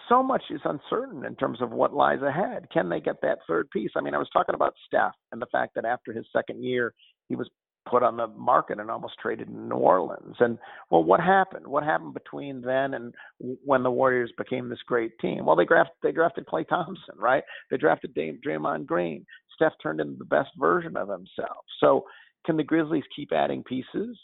so 0.09 0.23
much 0.23 0.43
is 0.49 0.61
uncertain 0.65 1.25
in 1.25 1.35
terms 1.35 1.61
of 1.61 1.71
what 1.71 1.93
lies 1.93 2.21
ahead. 2.21 2.67
Can 2.71 2.89
they 2.89 2.99
get 2.99 3.21
that 3.21 3.39
third 3.47 3.69
piece? 3.71 3.91
I 3.95 4.01
mean, 4.01 4.13
I 4.13 4.19
was 4.19 4.29
talking 4.33 4.55
about 4.55 4.73
Steph 4.87 5.13
and 5.31 5.41
the 5.41 5.47
fact 5.51 5.75
that 5.75 5.85
after 5.85 6.13
his 6.13 6.25
second 6.33 6.63
year, 6.63 6.93
he 7.29 7.35
was 7.35 7.49
put 7.89 8.03
on 8.03 8.17
the 8.17 8.27
market 8.27 8.79
and 8.79 8.89
almost 8.89 9.15
traded 9.21 9.49
in 9.49 9.67
New 9.67 9.75
Orleans. 9.75 10.35
And 10.39 10.57
well, 10.89 11.03
what 11.03 11.19
happened? 11.19 11.67
What 11.67 11.83
happened 11.83 12.13
between 12.13 12.61
then 12.61 12.93
and 12.93 13.13
when 13.39 13.83
the 13.83 13.91
Warriors 13.91 14.31
became 14.37 14.69
this 14.69 14.81
great 14.85 15.11
team? 15.19 15.45
Well, 15.45 15.55
they 15.55 15.65
drafted 15.65 15.95
they 16.01 16.11
drafted 16.11 16.45
Klay 16.45 16.67
Thompson, 16.67 17.15
right? 17.17 17.43
They 17.69 17.77
drafted 17.77 18.13
Dame, 18.13 18.39
Draymond 18.45 18.85
Green. 18.85 19.25
Steph 19.55 19.73
turned 19.81 19.99
into 19.99 20.17
the 20.17 20.25
best 20.25 20.49
version 20.57 20.95
of 20.97 21.09
himself. 21.09 21.65
So 21.79 22.05
can 22.45 22.57
the 22.57 22.63
Grizzlies 22.63 23.03
keep 23.15 23.31
adding 23.31 23.63
pieces? 23.63 24.17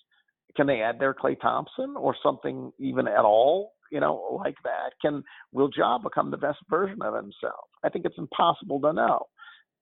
Can 0.55 0.67
they 0.67 0.81
add 0.81 0.99
their 0.99 1.13
Klay 1.13 1.39
Thompson 1.39 1.95
or 1.97 2.15
something 2.23 2.71
even 2.79 3.07
at 3.07 3.25
all, 3.25 3.73
you 3.91 3.99
know, 3.99 4.41
like 4.43 4.55
that? 4.63 4.91
Can 5.01 5.23
Will 5.51 5.69
Ja 5.75 5.97
become 5.97 6.31
the 6.31 6.37
best 6.37 6.59
version 6.69 7.01
of 7.01 7.13
himself? 7.13 7.67
I 7.83 7.89
think 7.89 8.05
it's 8.05 8.17
impossible 8.17 8.79
to 8.81 8.93
know. 8.93 9.25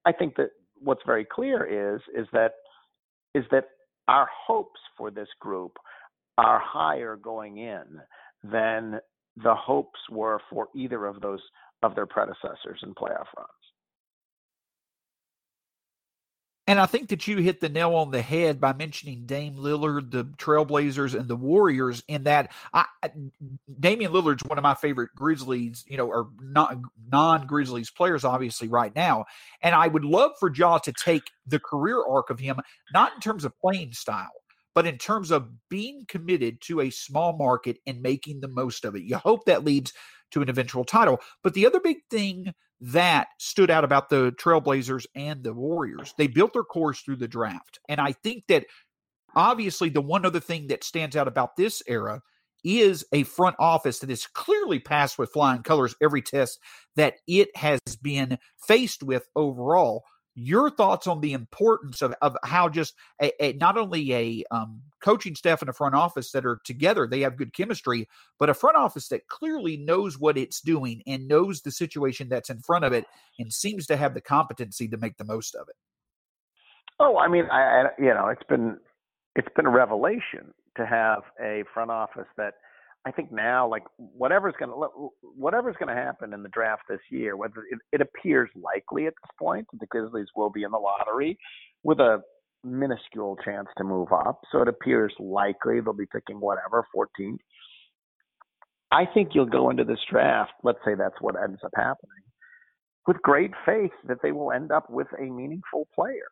I 0.06 0.12
think 0.12 0.36
that 0.38 0.50
what's 0.80 1.02
very 1.06 1.26
clear 1.26 1.96
is 1.96 2.02
is 2.16 2.28
that 2.34 2.52
is 3.34 3.44
that 3.52 3.66
our 4.08 4.28
hopes 4.48 4.80
for 4.98 5.12
this 5.12 5.28
group 5.40 5.74
are 6.38 6.62
higher 6.64 7.16
going 7.16 7.58
in 7.58 7.84
than 8.44 9.00
the 9.44 9.56
hopes 9.56 10.00
were 10.10 10.40
for 10.50 10.68
either 10.76 11.06
of 11.06 11.22
those 11.22 11.42
of 11.84 11.96
their 11.96 12.06
predecessors 12.06 12.80
in 12.84 12.94
playoff 12.94 13.28
runs. 13.36 13.57
And 16.68 16.82
I 16.82 16.86
think 16.86 17.10
that 17.10 17.28
you 17.28 17.38
hit 17.38 17.62
the 17.62 17.70
nail 17.70 17.96
on 17.96 18.12
the 18.12 18.22
head 18.22 18.60
by 18.60 18.74
mentioning 18.74 19.26
Dame 19.26 19.56
Lillard, 19.56 20.12
the 20.12 20.26
Trailblazers, 20.26 21.18
and 21.18 21.30
the 21.30 21.36
Warriors. 21.38 22.04
In 22.10 22.24
that, 22.24 22.52
I, 22.74 22.86
Damian 23.80 24.12
Lillard's 24.12 24.44
one 24.44 24.58
of 24.58 24.64
my 24.64 24.76
favorite 24.76 25.12
Grizzlies, 25.16 25.86
you 25.88 25.96
know, 25.96 26.08
or 26.08 26.28
non 27.10 27.48
Grizzlies 27.48 27.90
players, 27.90 28.26
obviously, 28.26 28.68
right 28.68 28.94
now. 28.94 29.26
And 29.62 29.74
I 29.74 29.88
would 29.88 30.04
love 30.04 30.32
for 30.40 30.54
Ja 30.54 30.78
to 30.80 30.92
take 30.92 31.32
the 31.46 31.60
career 31.60 32.04
arc 32.06 32.30
of 32.30 32.40
him, 32.40 32.60
not 32.94 33.14
in 33.14 33.22
terms 33.22 33.46
of 33.46 33.58
playing 33.60 33.94
style, 33.94 34.44
but 34.76 34.86
in 34.86 34.98
terms 34.98 35.32
of 35.32 35.48
being 35.70 36.04
committed 36.10 36.60
to 36.64 36.82
a 36.82 36.90
small 36.90 37.38
market 37.38 37.78
and 37.88 38.02
making 38.02 38.42
the 38.42 38.50
most 38.50 38.84
of 38.84 38.94
it. 38.94 39.04
You 39.04 39.16
hope 39.16 39.46
that 39.46 39.64
leads 39.64 39.94
to 40.32 40.42
an 40.42 40.50
eventual 40.50 40.84
title. 40.84 41.22
But 41.44 41.54
the 41.54 41.66
other 41.66 41.80
big 41.80 42.00
thing 42.12 42.54
that 42.80 43.28
stood 43.40 43.72
out 43.72 43.84
about 43.84 44.10
the 44.10 44.32
Trailblazers 44.34 45.06
and 45.16 45.44
the 45.44 45.54
Warriors. 45.54 46.14
They 46.18 46.28
built 46.28 46.54
their 46.54 46.64
cores 46.64 47.00
through 47.00 47.18
the 47.18 47.28
draft. 47.28 47.80
And 47.90 48.00
I 48.00 48.12
think 48.12 48.44
that 48.48 48.66
obviously 49.36 49.90
the 49.90 50.02
one 50.02 50.26
other 50.26 50.40
thing 50.40 50.68
that 50.68 50.84
stands 50.84 51.16
out 51.16 51.28
about 51.28 51.56
this 51.56 51.82
era 51.88 52.22
is 52.64 53.06
a 53.14 53.24
front 53.24 53.56
office 53.60 54.00
that 54.00 54.10
is 54.10 54.28
clearly 54.28 54.80
passed 54.80 55.18
with 55.18 55.32
flying 55.32 55.64
colors 55.64 55.96
every 56.02 56.22
test 56.22 56.60
that 56.96 57.16
it 57.28 57.56
has 57.56 57.80
been 58.02 58.38
faced 58.68 59.04
with 59.04 59.28
overall 59.36 60.04
your 60.40 60.70
thoughts 60.70 61.08
on 61.08 61.20
the 61.20 61.34
importance 61.34 62.04
of, 62.04 62.14
of 62.22 62.38
how 62.44 62.70
just 62.70 62.94
a, 63.22 63.32
a 63.44 63.54
not 63.54 63.76
only 63.76 64.14
a 64.14 64.44
um, 64.52 64.82
coaching 65.02 65.34
staff 65.34 65.62
and 65.62 65.70
a 65.70 65.74
front 65.74 65.96
office 65.96 66.32
that 66.32 66.46
are 66.46 66.62
together, 66.64 67.08
they 67.08 67.22
have 67.22 67.38
good 67.38 67.54
chemistry, 67.54 68.08
but 68.38 68.50
a 68.50 68.54
front 68.54 68.78
office 68.78 69.08
that 69.08 69.28
clearly 69.28 69.78
knows 69.78 70.20
what 70.20 70.38
it's 70.38 70.62
doing 70.62 71.02
and 71.08 71.28
knows 71.28 71.62
the 71.62 71.72
situation 71.72 72.30
that's 72.30 72.52
in 72.52 72.60
front 72.60 72.86
of 72.86 72.94
it 72.94 73.06
and 73.40 73.52
seems 73.52 73.88
to 73.88 73.98
have 73.98 74.14
the 74.14 74.22
competency 74.22 74.88
to 74.88 74.98
make 74.98 75.18
the 75.18 75.26
most 75.26 75.56
of 75.56 75.68
it. 75.70 75.76
Oh, 77.00 77.18
I 77.18 77.28
mean, 77.28 77.46
I, 77.52 77.62
I 77.62 77.84
you 77.98 78.14
know, 78.14 78.28
it's 78.28 78.48
been 78.48 78.78
it's 79.36 79.50
been 79.56 79.66
a 79.66 79.72
revelation 79.72 80.54
to 80.78 80.86
have 80.86 81.24
a 81.42 81.64
front 81.74 81.92
office 81.92 82.28
that– 82.38 82.54
I 83.06 83.12
think 83.12 83.32
now, 83.32 83.68
like 83.70 83.84
whatever's 83.98 84.56
going 84.60 84.72
to 84.72 85.10
whatever's 85.22 85.76
to 85.80 85.94
happen 85.94 86.34
in 86.34 86.44
the 86.44 86.50
draft 86.50 86.84
this 86.90 87.00
year, 87.10 87.38
whether 87.38 87.64
it, 87.72 87.80
it 87.94 88.02
appears 88.02 88.50
likely 88.56 89.08
at 89.08 89.14
this 89.14 89.32
point 89.40 89.66
that 89.72 89.80
the 89.80 89.88
Grizzlies 89.88 90.28
will 90.36 90.50
be 90.50 90.64
in 90.64 90.72
the 90.72 90.78
lottery 90.78 91.38
with 91.84 92.00
a 92.00 92.22
minuscule 92.64 93.38
chance 93.46 93.68
to 93.78 93.84
move 93.84 94.12
up, 94.12 94.42
so 94.52 94.62
it 94.62 94.68
appears 94.68 95.14
likely 95.20 95.80
they'll 95.80 95.94
be 95.94 96.06
picking 96.12 96.40
whatever 96.40 96.86
14th. 96.96 97.38
I 98.92 99.06
think 99.06 99.30
you'll 99.34 99.46
go 99.46 99.70
into 99.70 99.84
this 99.84 100.00
draft. 100.10 100.52
Let's 100.64 100.80
say 100.86 100.96
that's 100.96 101.22
what 101.22 101.36
ends 101.42 101.60
up 101.64 101.72
happening, 101.76 102.24
with 103.06 103.22
great 103.22 103.52
faith 103.66 103.92
that 104.08 104.18
they 104.22 104.32
will 104.32 104.52
end 104.52 104.72
up 104.72 104.90
with 104.90 105.08
a 105.20 105.24
meaningful 105.24 105.88
player. 105.96 106.30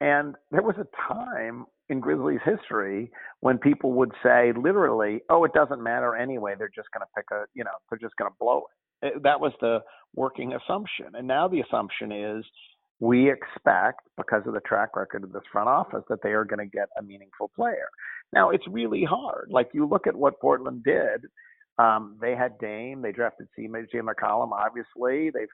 And 0.00 0.34
there 0.50 0.62
was 0.62 0.76
a 0.76 1.12
time 1.12 1.66
in 1.88 2.00
Grizzlies 2.00 2.40
history 2.44 3.10
when 3.40 3.58
people 3.58 3.92
would 3.92 4.12
say 4.22 4.52
literally, 4.52 5.22
"Oh, 5.28 5.44
it 5.44 5.52
doesn't 5.52 5.82
matter 5.82 6.14
anyway. 6.16 6.54
They're 6.58 6.70
just 6.74 6.88
going 6.92 7.02
to 7.06 7.12
pick 7.14 7.26
a, 7.30 7.44
you 7.54 7.64
know, 7.64 7.72
they're 7.90 7.98
just 7.98 8.16
going 8.16 8.30
to 8.30 8.36
blow 8.38 8.64
it. 9.02 9.06
it." 9.08 9.22
That 9.22 9.40
was 9.40 9.52
the 9.60 9.80
working 10.14 10.54
assumption, 10.54 11.14
and 11.14 11.26
now 11.26 11.48
the 11.48 11.60
assumption 11.60 12.12
is 12.12 12.44
we 13.00 13.30
expect 13.30 14.00
because 14.16 14.42
of 14.46 14.54
the 14.54 14.60
track 14.60 14.96
record 14.96 15.24
of 15.24 15.32
this 15.32 15.42
front 15.52 15.68
office 15.68 16.04
that 16.08 16.22
they 16.22 16.30
are 16.30 16.44
going 16.44 16.58
to 16.58 16.76
get 16.76 16.88
a 16.98 17.02
meaningful 17.02 17.50
player. 17.54 17.88
Now 18.32 18.50
it's 18.50 18.66
really 18.68 19.04
hard. 19.04 19.48
Like 19.50 19.68
you 19.72 19.86
look 19.86 20.06
at 20.06 20.16
what 20.16 20.40
Portland 20.40 20.84
did. 20.84 21.26
Um, 21.78 22.16
they 22.20 22.36
had 22.36 22.58
Dame. 22.58 23.02
They 23.02 23.12
drafted 23.12 23.48
C.J. 23.56 23.98
McCollum. 23.98 24.52
Obviously, 24.52 25.30
they've, 25.30 25.48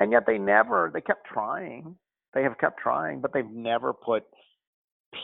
and 0.00 0.10
yet 0.10 0.24
they 0.26 0.38
never. 0.38 0.90
They 0.92 1.02
kept 1.02 1.26
trying. 1.26 1.94
They 2.34 2.42
have 2.42 2.58
kept 2.58 2.78
trying, 2.80 3.20
but 3.20 3.32
they've 3.32 3.50
never 3.50 3.92
put 3.92 4.24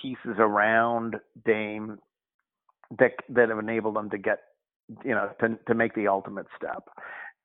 pieces 0.00 0.36
around 0.38 1.16
Dame 1.44 1.98
that 2.98 3.12
that 3.30 3.48
have 3.48 3.58
enabled 3.58 3.96
them 3.96 4.10
to 4.10 4.18
get 4.18 4.38
you 5.04 5.12
know 5.12 5.30
to 5.40 5.58
to 5.66 5.74
make 5.74 5.94
the 5.94 6.08
ultimate 6.08 6.46
step. 6.56 6.84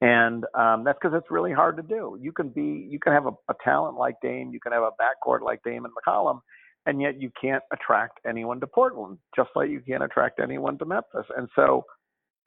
And 0.02 0.46
um, 0.54 0.84
that's 0.86 0.98
because 1.02 1.18
it's 1.18 1.30
really 1.30 1.52
hard 1.52 1.76
to 1.76 1.84
do. 1.84 2.18
You 2.22 2.32
can 2.32 2.50
be, 2.50 2.88
you 2.90 3.00
can 3.00 3.12
have 3.12 3.26
a, 3.26 3.34
a 3.50 3.56
talent 3.64 3.98
like 3.98 4.16
Dame, 4.22 4.52
you 4.54 4.60
can 4.60 4.72
have 4.72 4.84
a 4.84 4.92
backcourt 4.92 5.42
like 5.42 5.62
Dame 5.64 5.84
and 5.84 5.94
McCollum, 5.94 6.40
and 6.86 7.02
yet 7.02 7.22
you 7.22 7.30
can't 7.40 7.64
attract 7.74 8.20
anyone 8.26 8.62
to 8.62 8.68
Portland, 8.68 9.18
just 9.36 9.50
like 9.56 9.70
you 9.70 9.82
can't 9.82 10.04
attract 10.04 10.40
anyone 10.40 10.78
to 10.78 10.86
Memphis. 10.86 11.26
And 11.36 11.50
so, 11.54 11.84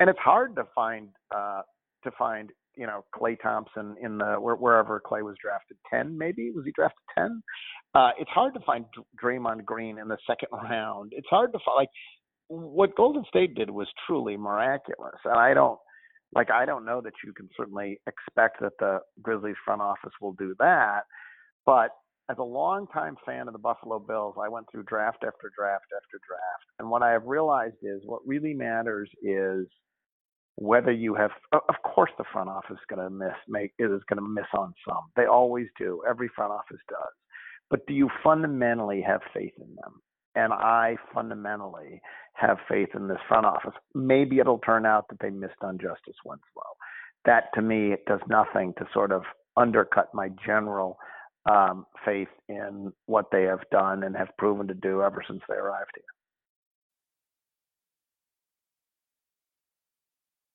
and 0.01 0.09
it's 0.09 0.19
hard 0.19 0.57
to 0.57 0.65
find 0.75 1.09
uh, 1.35 1.61
to 2.05 2.11
find 2.19 2.51
you 2.77 2.87
know 2.87 3.05
Klay 3.15 3.37
Thompson 3.41 3.97
in 4.03 4.19
the 4.19 4.35
wherever 4.35 5.01
Klay 5.05 5.23
was 5.23 5.37
drafted, 5.43 5.77
ten 5.91 6.17
maybe 6.17 6.51
was 6.55 6.65
he 6.65 6.73
drafted 6.73 7.03
ten? 7.17 7.43
Uh, 7.95 8.11
it's 8.19 8.31
hard 8.31 8.55
to 8.55 8.61
find 8.61 8.85
Draymond 9.23 9.65
Green 9.65 9.99
in 9.99 10.09
the 10.09 10.19
second 10.27 10.49
round. 10.53 11.13
It's 11.15 11.29
hard 11.29 11.53
to 11.53 11.59
find 11.65 11.77
like 11.77 11.89
what 12.49 12.97
Golden 12.97 13.25
State 13.29 13.55
did 13.55 13.71
was 13.71 13.89
truly 14.07 14.37
miraculous, 14.37 15.19
and 15.25 15.39
I 15.39 15.55
don't 15.55 15.79
like 16.35 16.51
I 16.51 16.65
don't 16.65 16.85
know 16.85 17.01
that 17.01 17.13
you 17.25 17.33
can 17.33 17.49
certainly 17.57 18.01
expect 18.07 18.61
that 18.61 18.73
the 18.79 19.01
Grizzlies 19.21 19.57
front 19.65 19.83
office 19.83 20.13
will 20.21 20.35
do 20.35 20.55
that, 20.59 21.03
but 21.67 21.91
as 22.31 22.39
a 22.39 22.43
longtime 22.43 23.17
fan 23.27 23.49
of 23.49 23.53
the 23.53 23.59
Buffalo 23.59 23.99
Bills, 23.99 24.37
I 24.41 24.49
went 24.49 24.67
through 24.71 24.85
draft 24.85 25.25
after 25.27 25.51
draft 25.57 25.87
after 25.95 26.19
draft, 26.27 26.67
and 26.79 26.89
what 26.89 27.03
I 27.03 27.11
have 27.13 27.25
realized 27.25 27.77
is 27.83 28.01
what 28.05 28.27
really 28.27 28.55
matters 28.55 29.11
is 29.23 29.67
whether 30.57 30.93
you 30.93 31.15
have 31.15 31.31
of 31.53 31.75
course 31.85 32.11
the 32.19 32.25
front 32.33 32.49
office 32.49 32.73
is 32.73 32.87
going 32.89 33.03
to 33.03 33.11
miss 33.11 33.35
make 33.49 33.73
is 33.79 34.03
going 34.09 34.23
to 34.23 34.29
miss 34.29 34.47
on 34.57 34.75
some. 34.87 35.05
They 35.17 35.27
always 35.27 35.67
do. 35.79 36.03
Every 36.09 36.29
front 36.35 36.53
office 36.53 36.81
does. 36.89 37.13
But 37.71 37.87
do 37.87 37.95
you 37.95 38.11
fundamentally 38.23 39.03
have 39.03 39.21
faith 39.33 39.55
in 39.57 39.75
them? 39.77 40.03
And 40.35 40.53
i 40.53 40.97
fundamentally 41.13 42.01
have 42.35 42.57
faith 42.69 42.89
in 42.95 43.07
this 43.07 43.19
front 43.29 43.45
office. 43.45 43.75
Maybe 43.95 44.39
it'll 44.39 44.59
turn 44.59 44.87
out 44.87 45.07
that 45.09 45.19
they 45.21 45.31
missed 45.31 45.63
on 45.63 45.79
justice 45.79 46.17
winslow. 46.25 46.73
That 47.25 47.45
to 47.55 47.63
me 47.63 47.93
it 47.93 48.05
does 48.07 48.21
nothing 48.29 48.75
to 48.79 48.87
sort 48.93 49.13
of 49.13 49.23
undercut 49.57 50.09
my 50.15 50.31
general 50.45 50.97
um, 51.51 51.87
faith 52.05 52.29
in 52.49 52.93
what 53.07 53.27
they 53.33 53.43
have 53.43 53.69
done 53.71 54.05
and 54.05 54.17
have 54.17 54.29
proven 54.39 54.69
to 54.69 54.75
do 54.75 55.03
ever 55.03 55.23
since 55.27 55.41
they 55.49 55.57
arrived 55.57 55.91
here 55.95 56.05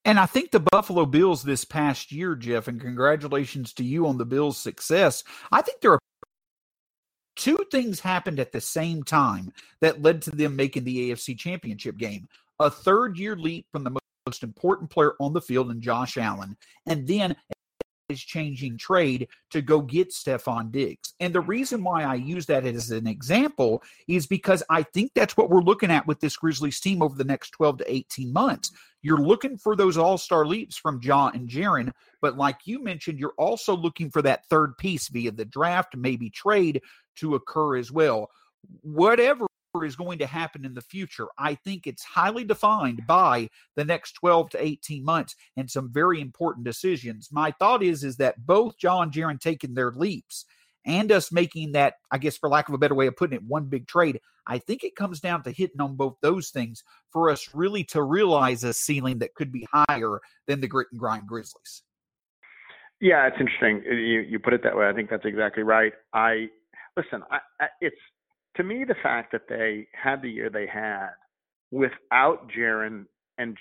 And 0.08 0.18
I 0.18 0.26
think 0.26 0.52
the 0.52 0.62
Buffalo 0.62 1.06
Bills 1.06 1.44
this 1.44 1.66
past 1.66 2.14
year, 2.14 2.34
Geoff, 2.34 2.70
and 2.70 2.80
congratulations 2.80 3.74
to 3.74 3.84
you 3.84 4.08
on 4.08 4.18
the 4.18 4.24
Bills' 4.24 4.58
success. 4.58 5.22
I 5.52 5.62
think 5.62 5.82
there 5.82 5.92
are 5.92 6.00
two 7.36 7.60
things 7.74 8.00
happened 8.00 8.40
at 8.40 8.54
the 8.54 8.62
same 8.62 9.04
time 9.04 9.52
that 9.82 10.02
led 10.02 10.22
to 10.22 10.32
them 10.32 10.56
making 10.56 10.86
the 10.86 11.12
AFC 11.12 11.38
championship 11.38 11.98
game. 11.98 12.30
a 12.60 12.70
third 12.70 13.20
year 13.20 13.36
leap 13.36 13.66
from 13.70 13.84
the 13.84 14.00
most 14.26 14.44
important 14.44 14.90
player 14.90 15.14
on 15.20 15.34
the 15.34 15.42
field 15.42 15.72
in 15.72 15.82
Josh 15.82 16.16
Allen, 16.16 16.56
and 16.86 17.06
then 17.06 17.36
is 18.10 18.22
changing 18.22 18.78
trade 18.78 19.28
to 19.52 19.62
go 19.62 19.82
get 19.82 20.12
Stefon 20.12 20.72
Diggs. 20.72 21.14
And 21.20 21.34
the 21.34 21.42
reason 21.42 21.84
why 21.84 22.04
I 22.04 22.16
use 22.16 22.46
that 22.46 22.66
as 22.66 22.92
an 22.92 23.08
example 23.08 23.84
is 24.08 24.28
because 24.28 24.64
I 24.70 24.84
think 24.84 25.12
that's 25.14 25.36
what 25.36 25.50
we're 25.50 25.62
looking 25.62 25.92
at 25.92 26.08
with 26.08 26.20
this 26.20 26.38
Grizzlies 26.38 26.80
team 26.80 27.02
over 27.02 27.16
the 27.16 27.24
next 27.24 27.52
12 27.52 27.80
to 27.80 27.94
18 27.94 28.32
months. 28.32 28.72
You're 29.02 29.22
looking 29.22 29.58
for 29.58 29.76
those 29.76 29.98
all 29.98 30.18
star 30.18 30.46
leaps 30.46 30.78
from 30.78 31.02
Ja 31.04 31.32
and 31.34 31.50
Jaren, 31.50 31.92
but 32.22 32.38
like 32.38 32.60
you 32.66 32.82
mentioned, 32.82 33.20
you're 33.20 33.34
also 33.38 33.76
looking 33.76 34.10
for 34.10 34.22
that 34.22 34.46
third 34.50 34.78
piece 34.78 35.10
via 35.10 35.32
the 35.32 35.46
draft, 35.46 35.96
maybe 35.96 36.30
trade 36.30 36.82
to 37.18 37.36
occur 37.36 37.78
as 37.78 37.92
well. 37.92 38.30
Whatever 38.82 39.47
is 39.86 39.96
going 39.96 40.20
to 40.20 40.28
happen 40.28 40.66
in 40.66 40.74
the 40.74 40.82
future. 40.82 41.28
I 41.38 41.56
think 41.56 41.88
it's 41.88 42.04
highly 42.04 42.44
defined 42.44 43.04
by 43.08 43.50
the 43.76 43.86
next 43.86 44.14
12 44.14 44.52
to 44.52 44.64
18 44.64 45.04
months 45.04 45.36
and 45.56 45.70
some 45.70 45.92
very 45.92 46.22
important 46.22 46.66
decisions. 46.66 47.30
My 47.32 47.52
thought 47.52 47.84
is 47.84 48.04
is 48.04 48.18
that 48.18 48.46
both 48.46 48.78
John 48.78 49.12
Jaren 49.12 49.40
taking 49.40 49.74
their 49.74 49.92
leaps 49.92 50.46
and 50.86 51.12
us 51.12 51.32
making 51.32 51.74
that, 51.74 51.96
I 52.12 52.18
guess 52.18 52.38
for 52.38 52.50
lack 52.50 52.70
of 52.70 52.76
a 52.76 52.78
better 52.78 52.96
way 52.96 53.08
of 53.08 53.18
putting 53.18 53.36
it, 53.36 53.44
one 53.44 53.66
big 53.66 53.88
trade, 53.88 54.22
I 54.48 54.58
think 54.58 54.84
it 54.84 54.96
comes 54.96 55.20
down 55.20 55.44
to 55.44 55.52
hitting 55.52 55.82
on 55.82 55.96
both 55.96 56.16
those 56.22 56.50
things 56.50 56.84
for 57.12 57.30
us 57.30 57.50
really 57.54 57.84
to 57.86 58.02
realize 58.02 58.64
a 58.64 58.74
ceiling 58.74 59.20
that 59.20 59.36
could 59.36 59.52
be 59.52 59.68
higher 59.72 60.20
than 60.48 60.62
the 60.62 60.68
grit 60.68 60.88
and 60.92 61.00
grind 61.00 61.28
Grizzlies. 61.28 61.84
Yeah, 63.00 63.28
it's 63.28 63.38
interesting. 63.40 63.84
You 63.86 64.22
you 64.22 64.40
put 64.40 64.54
it 64.54 64.64
that 64.64 64.76
way. 64.76 64.88
I 64.88 64.94
think 64.94 65.10
that's 65.10 65.26
exactly 65.26 65.62
right. 65.62 65.94
I 66.14 66.48
listen. 66.96 67.22
I, 67.30 67.40
I, 67.60 67.68
it's 67.80 67.96
to 68.58 68.64
me, 68.64 68.84
the 68.88 68.96
fact 69.04 69.32
that 69.32 69.44
they 69.50 69.88
had 69.94 70.22
the 70.22 70.30
year 70.30 70.50
they 70.50 70.68
had 70.68 71.10
without 71.72 72.50
Jaren 72.58 73.06
and 73.38 73.58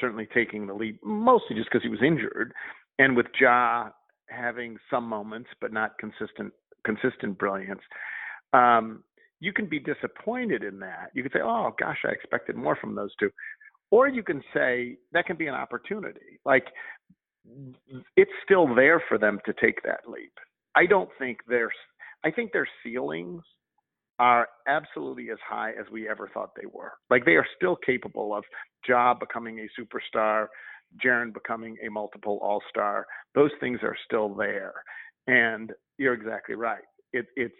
certainly 0.00 0.28
taking 0.34 0.66
the 0.66 0.74
lead, 0.74 0.98
mostly 1.04 1.56
just 1.56 1.68
because 1.70 1.82
he 1.82 1.88
was 1.90 2.02
injured, 2.02 2.52
and 2.98 3.16
with 3.16 3.26
Ja 3.40 3.90
having 4.28 4.78
some 4.90 5.04
moments 5.04 5.50
but 5.60 5.72
not 5.72 5.98
consistent 5.98 6.52
consistent 6.84 7.38
brilliance. 7.38 7.80
Um, 8.52 9.04
you 9.40 9.52
can 9.52 9.66
be 9.68 9.78
disappointed 9.80 10.62
in 10.64 10.78
that. 10.80 11.10
You 11.14 11.22
can 11.22 11.32
say, 11.32 11.40
"Oh 11.42 11.72
gosh, 11.78 11.98
I 12.04 12.10
expected 12.10 12.56
more 12.56 12.76
from 12.76 12.94
those 12.94 13.14
two. 13.20 13.30
or 13.90 14.08
you 14.08 14.22
can 14.22 14.42
say 14.54 14.96
that 15.12 15.26
can 15.26 15.36
be 15.36 15.46
an 15.48 15.54
opportunity. 15.54 16.40
Like 16.44 16.66
it's 18.16 18.30
still 18.44 18.74
there 18.74 19.02
for 19.08 19.18
them 19.18 19.40
to 19.46 19.52
take 19.60 19.82
that 19.84 20.08
leap. 20.08 20.32
I 20.76 20.86
don't 20.86 21.10
think 21.18 21.38
there's. 21.48 21.72
I 22.24 22.30
think 22.30 22.52
their 22.52 22.68
ceilings 22.84 23.42
are 24.20 24.48
absolutely 24.68 25.30
as 25.30 25.38
high 25.48 25.70
as 25.70 25.86
we 25.90 26.06
ever 26.06 26.30
thought 26.32 26.50
they 26.54 26.66
were. 26.70 26.92
Like 27.08 27.24
they 27.24 27.36
are 27.36 27.46
still 27.56 27.74
capable 27.74 28.34
of 28.36 28.44
Ja 28.86 29.14
becoming 29.14 29.58
a 29.60 29.80
superstar, 29.80 30.48
Jaren 31.02 31.32
becoming 31.32 31.76
a 31.84 31.90
multiple 31.90 32.38
all 32.42 32.62
star. 32.68 33.06
Those 33.34 33.50
things 33.60 33.80
are 33.82 33.96
still 34.04 34.34
there. 34.34 34.74
And 35.26 35.72
you're 35.96 36.12
exactly 36.12 36.54
right. 36.54 36.82
It, 37.14 37.26
it's 37.34 37.54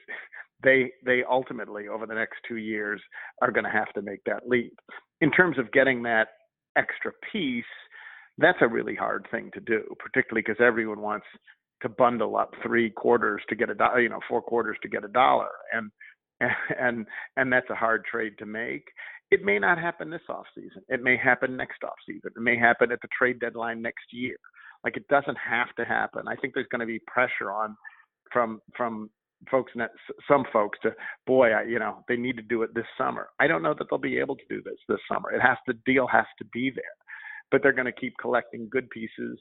they 0.62 0.92
they 1.05 1.25
ultimately 1.29 1.88
over 1.88 2.07
the 2.07 2.14
next 2.14 2.37
two 2.46 2.59
years 2.59 3.01
are 3.40 3.51
going 3.51 3.64
to 3.64 3.70
have 3.70 3.92
to 3.94 4.03
make 4.03 4.23
that 4.27 4.46
leap. 4.46 4.79
In 5.23 5.31
terms 5.31 5.59
of 5.59 5.73
getting 5.73 6.03
that 6.03 6.29
extra 6.77 7.12
piece, 7.33 7.64
that's 8.37 8.59
a 8.61 8.68
really 8.68 8.94
hard 8.94 9.27
thing 9.31 9.51
to 9.55 9.61
do, 9.61 9.83
particularly 9.99 10.42
because 10.46 10.62
everyone 10.62 11.01
wants 11.01 11.27
to 11.81 11.88
bundle 11.88 12.37
up 12.37 12.53
three 12.62 12.90
quarters 12.90 13.40
to 13.49 13.57
get 13.57 13.70
a 13.70 13.75
dollar, 13.75 14.01
you 14.01 14.11
know, 14.11 14.20
four 14.29 14.42
quarters 14.42 14.77
to 14.83 14.88
get 14.88 15.05
a 15.05 15.09
dollar, 15.09 15.49
and 15.73 15.90
and 16.81 17.07
and 17.37 17.53
that's 17.53 17.70
a 17.70 17.74
hard 17.74 18.05
trade 18.05 18.35
to 18.38 18.46
make. 18.46 18.85
It 19.31 19.44
may 19.44 19.59
not 19.59 19.79
happen 19.79 20.11
this 20.11 20.22
off 20.29 20.46
season. 20.55 20.83
It 20.88 21.03
may 21.03 21.16
happen 21.16 21.57
next 21.57 21.85
off 21.85 21.94
season. 22.07 22.33
It 22.37 22.40
may 22.40 22.57
happen 22.57 22.90
at 22.90 23.00
the 23.00 23.09
trade 23.16 23.38
deadline 23.38 23.81
next 23.81 24.07
year. 24.12 24.37
Like 24.83 24.96
it 24.96 25.07
doesn't 25.09 25.37
have 25.37 25.74
to 25.76 25.85
happen. 25.85 26.26
I 26.26 26.37
think 26.37 26.55
there's 26.55 26.66
going 26.70 26.81
to 26.81 26.87
be 26.87 27.00
pressure 27.07 27.53
on 27.53 27.76
from 28.33 28.61
from 28.76 29.11
folks 29.50 29.72
some 30.29 30.44
folks 30.53 30.79
to 30.83 30.90
boy 31.26 31.50
I, 31.50 31.62
you 31.62 31.79
know 31.79 32.05
they 32.09 32.16
need 32.16 32.37
to 32.37 32.42
do 32.42 32.62
it 32.62 32.74
this 32.74 32.85
summer 32.98 33.29
i 33.40 33.46
don't 33.46 33.62
know 33.62 33.74
that 33.79 33.87
they'll 33.88 33.98
be 33.98 34.18
able 34.18 34.37
to 34.37 34.44
do 34.50 34.62
this 34.62 34.76
this 34.87 34.98
summer 35.11 35.33
it 35.33 35.40
has 35.40 35.57
to 35.66 35.74
deal 35.87 36.07
has 36.07 36.26
to 36.38 36.44
be 36.53 36.70
there 36.74 36.85
but 37.50 37.62
they're 37.62 37.72
going 37.72 37.87
to 37.87 37.92
keep 37.92 38.12
collecting 38.20 38.68
good 38.70 38.88
pieces 38.90 39.38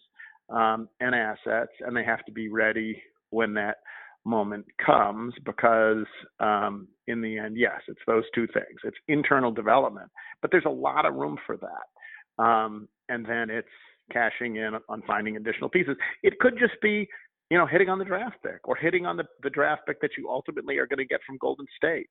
um, 0.49 0.87
and 1.01 1.13
assets 1.13 1.73
and 1.81 1.95
they 1.95 2.03
have 2.05 2.23
to 2.25 2.31
be 2.31 2.47
ready 2.47 3.01
when 3.31 3.53
that 3.55 3.77
moment 4.25 4.65
comes 4.85 5.33
because 5.45 6.05
um, 6.39 6.87
in 7.07 7.21
the 7.21 7.37
end, 7.37 7.57
yes, 7.57 7.81
it's 7.87 7.99
those 8.07 8.23
two 8.35 8.47
things. 8.47 8.79
It's 8.83 8.97
internal 9.07 9.51
development, 9.51 10.09
but 10.41 10.51
there's 10.51 10.65
a 10.65 10.69
lot 10.69 11.05
of 11.05 11.15
room 11.15 11.37
for 11.45 11.57
that. 11.57 12.43
Um, 12.43 12.87
and 13.09 13.25
then 13.25 13.49
it's 13.49 13.67
cashing 14.11 14.57
in 14.57 14.71
on 14.87 15.01
finding 15.05 15.37
additional 15.37 15.69
pieces. 15.69 15.95
It 16.23 16.39
could 16.39 16.57
just 16.59 16.79
be, 16.81 17.07
you 17.49 17.57
know, 17.57 17.65
hitting 17.65 17.89
on 17.89 17.99
the 17.99 18.05
draft 18.05 18.37
pick 18.43 18.67
or 18.67 18.75
hitting 18.75 19.05
on 19.05 19.17
the, 19.17 19.25
the 19.43 19.49
draft 19.49 19.83
pick 19.87 20.01
that 20.01 20.11
you 20.17 20.29
ultimately 20.29 20.77
are 20.77 20.87
going 20.87 20.99
to 20.99 21.05
get 21.05 21.21
from 21.25 21.37
Golden 21.39 21.65
State. 21.77 22.07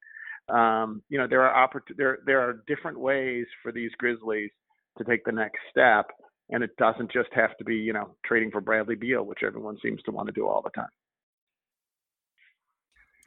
Um, 0.49 1.03
you 1.09 1.18
know, 1.18 1.27
there 1.29 1.42
are 1.42 1.68
oppor- 1.68 1.97
there 1.97 2.18
there 2.25 2.40
are 2.40 2.62
different 2.66 2.99
ways 2.99 3.47
for 3.62 3.71
these 3.71 3.90
Grizzlies 3.99 4.51
to 4.97 5.05
take 5.05 5.25
the 5.25 5.33
next 5.33 5.59
step, 5.71 6.07
and 6.51 6.64
it 6.64 6.75
doesn't 6.79 7.12
just 7.12 7.29
have 7.35 7.57
to 7.59 7.64
be, 7.64 7.77
you 7.77 7.92
know, 7.92 8.14
trading 8.25 8.51
for 8.51 8.61
Bradley 8.61 8.94
Beal, 8.94 9.25
which 9.25 9.40
everyone 9.47 9.77
seems 9.83 10.03
to 10.03 10.11
want 10.11 10.27
to 10.27 10.33
do 10.33 10.47
all 10.47 10.62
the 10.62 10.71
time. 10.71 10.88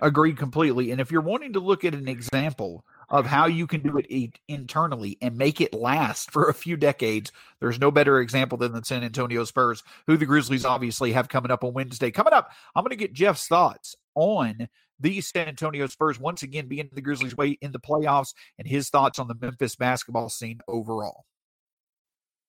Agreed 0.04 0.36
completely. 0.36 0.90
And 0.90 1.00
if 1.00 1.12
you're 1.12 1.22
wanting 1.22 1.54
to 1.54 1.60
look 1.60 1.86
at 1.86 1.94
an 1.94 2.08
example 2.08 2.84
of 3.10 3.28
how 3.28 3.46
you 3.46 3.68
can 3.68 3.82
do 3.82 4.00
it 4.00 4.40
internally 4.48 5.18
and 5.22 5.38
make 5.38 5.62
it 5.62 5.76
last 5.76 6.32
for 6.32 6.50
a 6.50 6.56
few 6.56 6.76
decades, 6.76 7.32
there's 7.60 7.80
no 7.80 7.92
better 7.92 8.20
example 8.20 8.58
than 8.58 8.72
the 8.72 8.84
San 8.84 9.04
Antonio 9.04 9.44
Spurs, 9.44 9.84
who 10.08 10.18
the 10.18 10.26
Grizzlies 10.26 10.66
obviously 10.66 11.12
have 11.12 11.30
coming 11.30 11.52
up 11.52 11.64
on 11.64 11.74
Wednesday. 11.74 12.10
Coming 12.10 12.34
up, 12.34 12.52
I'm 12.76 12.84
going 12.84 12.90
to 12.90 12.96
get 12.96 13.14
Geoff's 13.14 13.48
thoughts 13.48 13.96
on 14.16 14.70
the 15.00 15.22
San 15.22 15.48
Antonio 15.48 15.86
Spurs 15.86 16.20
once 16.20 16.42
again 16.42 16.68
being 16.68 16.90
the 16.92 17.02
Grizzlies' 17.02 17.38
way 17.38 17.58
in 17.62 17.72
the 17.72 17.80
playoffs 17.80 18.34
and 18.58 18.68
his 18.68 18.90
thoughts 18.90 19.20
on 19.20 19.28
the 19.28 19.36
Memphis 19.40 19.76
basketball 19.76 20.30
scene 20.30 20.62
overall. 20.68 21.26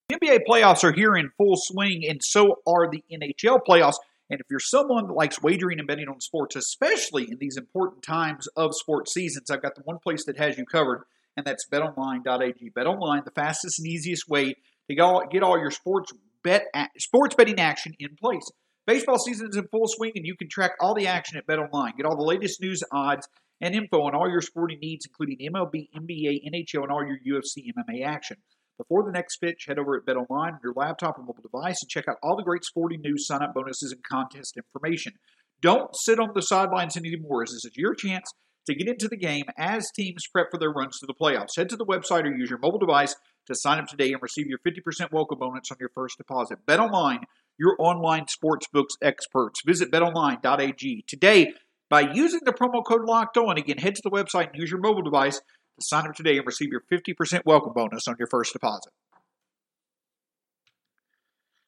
The 0.08 0.16
NBA 0.16 0.40
playoffs 0.48 0.84
are 0.84 0.92
here 0.92 1.16
in 1.16 1.30
full 1.36 1.56
swing, 1.56 2.06
and 2.08 2.20
so 2.22 2.56
are 2.66 2.90
the 2.90 3.04
NHL 3.10 3.60
playoffs. 3.66 3.96
And 4.32 4.40
if 4.40 4.46
you're 4.48 4.60
someone 4.60 5.08
that 5.08 5.12
likes 5.12 5.42
wagering 5.42 5.78
and 5.78 5.86
betting 5.86 6.08
on 6.08 6.18
sports, 6.22 6.56
especially 6.56 7.24
in 7.30 7.36
these 7.38 7.58
important 7.58 8.02
times 8.02 8.48
of 8.56 8.74
sports 8.74 9.12
seasons, 9.12 9.50
I've 9.50 9.60
got 9.60 9.74
the 9.74 9.82
one 9.82 9.98
place 9.98 10.24
that 10.24 10.38
has 10.38 10.56
you 10.56 10.64
covered, 10.64 11.04
and 11.36 11.44
that's 11.44 11.68
betonline.ag. 11.70 12.70
BetOnline, 12.70 13.26
the 13.26 13.30
fastest 13.32 13.78
and 13.78 13.86
easiest 13.86 14.30
way 14.30 14.54
to 14.88 15.26
get 15.30 15.42
all 15.42 15.58
your 15.58 15.70
sports 15.70 16.14
bet 16.42 16.64
sports 16.96 17.34
betting 17.34 17.60
action 17.60 17.92
in 17.98 18.16
place. 18.18 18.50
Baseball 18.86 19.18
season 19.18 19.50
is 19.50 19.56
in 19.56 19.68
full 19.68 19.86
swing, 19.86 20.12
and 20.16 20.24
you 20.24 20.34
can 20.34 20.48
track 20.48 20.72
all 20.80 20.94
the 20.94 21.08
action 21.08 21.36
at 21.36 21.46
BetOnline. 21.46 21.94
Get 21.98 22.06
all 22.06 22.16
the 22.16 22.22
latest 22.22 22.58
news, 22.62 22.82
odds, 22.90 23.28
and 23.60 23.74
info 23.74 24.00
on 24.00 24.14
all 24.14 24.30
your 24.30 24.40
sporting 24.40 24.78
needs, 24.80 25.04
including 25.04 25.46
MLB, 25.52 25.90
NBA, 25.94 26.48
NHL, 26.50 26.84
and 26.84 26.90
all 26.90 27.04
your 27.06 27.18
UFC 27.18 27.66
MMA 27.76 28.02
action. 28.06 28.38
Before 28.82 29.04
the 29.04 29.12
next 29.12 29.36
pitch, 29.36 29.66
head 29.68 29.78
over 29.78 29.96
at 29.96 30.04
BetOnline 30.04 30.54
on 30.54 30.58
your 30.64 30.72
laptop 30.74 31.16
or 31.16 31.22
mobile 31.22 31.40
device 31.40 31.80
and 31.82 31.88
check 31.88 32.08
out 32.08 32.16
all 32.20 32.36
the 32.36 32.42
great 32.42 32.64
sporting 32.64 33.00
news, 33.00 33.28
sign-up 33.28 33.54
bonuses, 33.54 33.92
and 33.92 34.02
contest 34.02 34.56
information. 34.56 35.12
Don't 35.60 35.94
sit 35.94 36.18
on 36.18 36.30
the 36.34 36.42
sidelines 36.42 36.96
anymore, 36.96 37.44
as 37.44 37.50
this 37.50 37.64
is 37.64 37.76
your 37.76 37.94
chance 37.94 38.32
to 38.66 38.74
get 38.74 38.88
into 38.88 39.06
the 39.06 39.16
game 39.16 39.44
as 39.56 39.88
teams 39.94 40.24
prep 40.32 40.48
for 40.50 40.58
their 40.58 40.72
runs 40.72 40.98
to 40.98 41.06
the 41.06 41.14
playoffs. 41.14 41.56
Head 41.56 41.68
to 41.68 41.76
the 41.76 41.86
website 41.86 42.24
or 42.24 42.34
use 42.34 42.50
your 42.50 42.58
mobile 42.58 42.80
device 42.80 43.14
to 43.46 43.54
sign 43.54 43.78
up 43.78 43.86
today 43.86 44.12
and 44.12 44.20
receive 44.20 44.48
your 44.48 44.58
50% 44.58 45.12
welcome 45.12 45.38
bonus 45.38 45.70
on 45.70 45.76
your 45.78 45.90
first 45.94 46.18
deposit. 46.18 46.58
BetOnline, 46.66 47.22
your 47.60 47.76
online 47.78 48.24
sportsbooks 48.24 48.96
experts. 49.00 49.60
Visit 49.64 49.92
betonline.ag 49.92 51.04
today 51.06 51.52
by 51.88 52.00
using 52.00 52.40
the 52.44 52.52
promo 52.52 52.84
code 52.84 53.04
Locked 53.06 53.36
On. 53.36 53.56
Again, 53.56 53.78
head 53.78 53.94
to 53.94 54.02
the 54.02 54.10
website 54.10 54.50
and 54.50 54.60
use 54.60 54.72
your 54.72 54.80
mobile 54.80 55.02
device 55.02 55.40
Sign 55.82 56.06
up 56.06 56.14
today 56.14 56.36
and 56.38 56.46
receive 56.46 56.70
your 56.70 56.82
50% 56.90 57.42
welcome 57.44 57.72
bonus 57.74 58.08
on 58.08 58.16
your 58.18 58.28
first 58.28 58.52
deposit. 58.52 58.92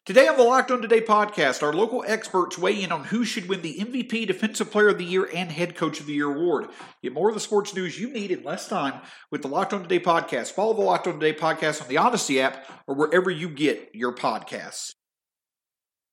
Today 0.07 0.29
on 0.29 0.37
the 0.37 0.43
Locked 0.43 0.71
On 0.71 0.83
Today 0.83 1.01
podcast, 1.01 1.63
our 1.63 1.73
local 1.73 2.05
experts 2.07 2.59
weigh 2.59 2.83
in 2.83 2.93
on 2.93 3.05
who 3.05 3.25
should 3.25 3.49
win 3.49 3.63
the 3.63 3.79
MVP, 3.79 4.27
Defensive 4.27 4.71
Player 4.71 4.89
of 4.89 4.99
the 4.99 5.05
Year, 5.05 5.27
and 5.35 5.51
Head 5.51 5.77
Coach 5.77 5.99
of 5.99 6.05
the 6.05 6.13
Year 6.13 6.31
award. 6.31 6.67
Get 7.03 7.15
more 7.15 7.31
of 7.31 7.35
the 7.35 7.41
sports 7.41 7.75
news 7.75 7.99
you 7.99 8.11
need 8.11 8.31
in 8.31 8.45
less 8.45 8.69
time 8.69 9.01
with 9.31 9.41
the 9.41 9.49
Locked 9.49 9.73
On 9.73 9.81
Today 9.81 9.99
podcast. 9.99 10.53
Follow 10.53 10.75
the 10.75 10.83
Locked 10.83 11.07
On 11.07 11.19
Today 11.19 11.35
podcast 11.35 11.81
on 11.81 11.89
the 11.89 11.97
Odyssey 11.97 12.39
app 12.39 12.67
or 12.87 12.95
wherever 12.95 13.31
you 13.31 13.49
get 13.49 13.93
your 13.95 14.15
podcasts. 14.15 14.93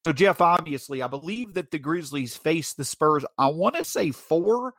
So, 0.05 0.13
Geoff, 0.13 0.39
obviously, 0.39 1.01
I 1.01 1.07
believe 1.07 1.55
that 1.55 1.71
the 1.71 1.77
Grizzlies 1.77 2.37
face 2.37 2.73
the 2.73 2.85
Spurs, 2.85 3.25
I 3.37 3.47
want 3.47 3.75
to 3.75 3.83
say 3.83 4.11
four 4.11 4.73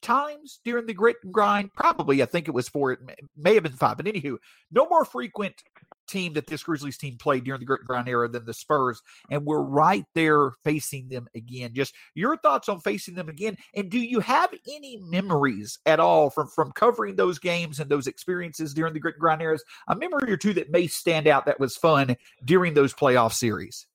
times 0.00 0.60
during 0.64 0.86
the 0.86 0.94
grit 0.94 1.16
and 1.22 1.32
grind. 1.32 1.72
Probably, 1.74 2.22
I 2.22 2.26
think 2.26 2.48
it 2.48 2.54
was 2.54 2.68
four. 2.68 2.92
It 2.92 3.00
may 3.36 3.54
have 3.54 3.62
been 3.62 3.72
five, 3.72 3.96
but 3.96 4.06
anywho, 4.06 4.36
no 4.70 4.86
more 4.88 5.04
frequent 5.04 5.62
team 6.08 6.32
that 6.32 6.46
this 6.46 6.62
Grizzlies 6.62 6.96
team 6.96 7.16
played 7.18 7.44
during 7.44 7.60
the 7.60 7.66
grit 7.66 7.80
and 7.80 7.88
grind 7.88 8.08
era 8.08 8.28
than 8.28 8.44
the 8.44 8.54
Spurs, 8.54 9.00
and 9.30 9.44
we're 9.44 9.62
right 9.62 10.04
there 10.14 10.52
facing 10.64 11.08
them 11.08 11.28
again. 11.34 11.72
Just 11.74 11.94
your 12.14 12.36
thoughts 12.36 12.68
on 12.68 12.80
facing 12.80 13.14
them 13.14 13.28
again, 13.28 13.56
and 13.74 13.90
do 13.90 13.98
you 13.98 14.20
have 14.20 14.52
any 14.68 14.98
memories 15.02 15.78
at 15.86 16.00
all 16.00 16.30
from 16.30 16.48
from 16.48 16.72
covering 16.72 17.16
those 17.16 17.38
games 17.38 17.78
and 17.78 17.90
those 17.90 18.06
experiences 18.06 18.74
during 18.74 18.94
the 18.94 19.00
grit 19.00 19.14
and 19.14 19.20
grind 19.20 19.42
eras? 19.42 19.62
A 19.88 19.94
memory 19.94 20.32
or 20.32 20.36
two 20.36 20.54
that 20.54 20.70
may 20.70 20.86
stand 20.86 21.26
out 21.26 21.46
that 21.46 21.60
was 21.60 21.76
fun 21.76 22.16
during 22.44 22.74
those 22.74 22.94
playoff 22.94 23.32
series. 23.32 23.86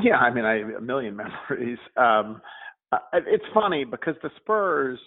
Yeah, 0.00 0.16
I 0.16 0.32
mean, 0.32 0.44
I 0.44 0.58
have 0.58 0.68
a 0.68 0.80
million 0.80 1.16
memories. 1.50 1.78
Um, 1.96 2.40
it's 3.12 3.44
funny 3.52 3.84
because 3.84 4.14
the 4.22 4.30
Spurs 4.36 4.98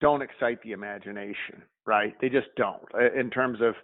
don't 0.00 0.22
excite 0.22 0.62
the 0.62 0.72
imagination, 0.72 1.62
right? 1.86 2.14
They 2.20 2.28
just 2.28 2.48
don't. 2.56 2.82
In 3.16 3.30
terms 3.30 3.58
of 3.60 3.74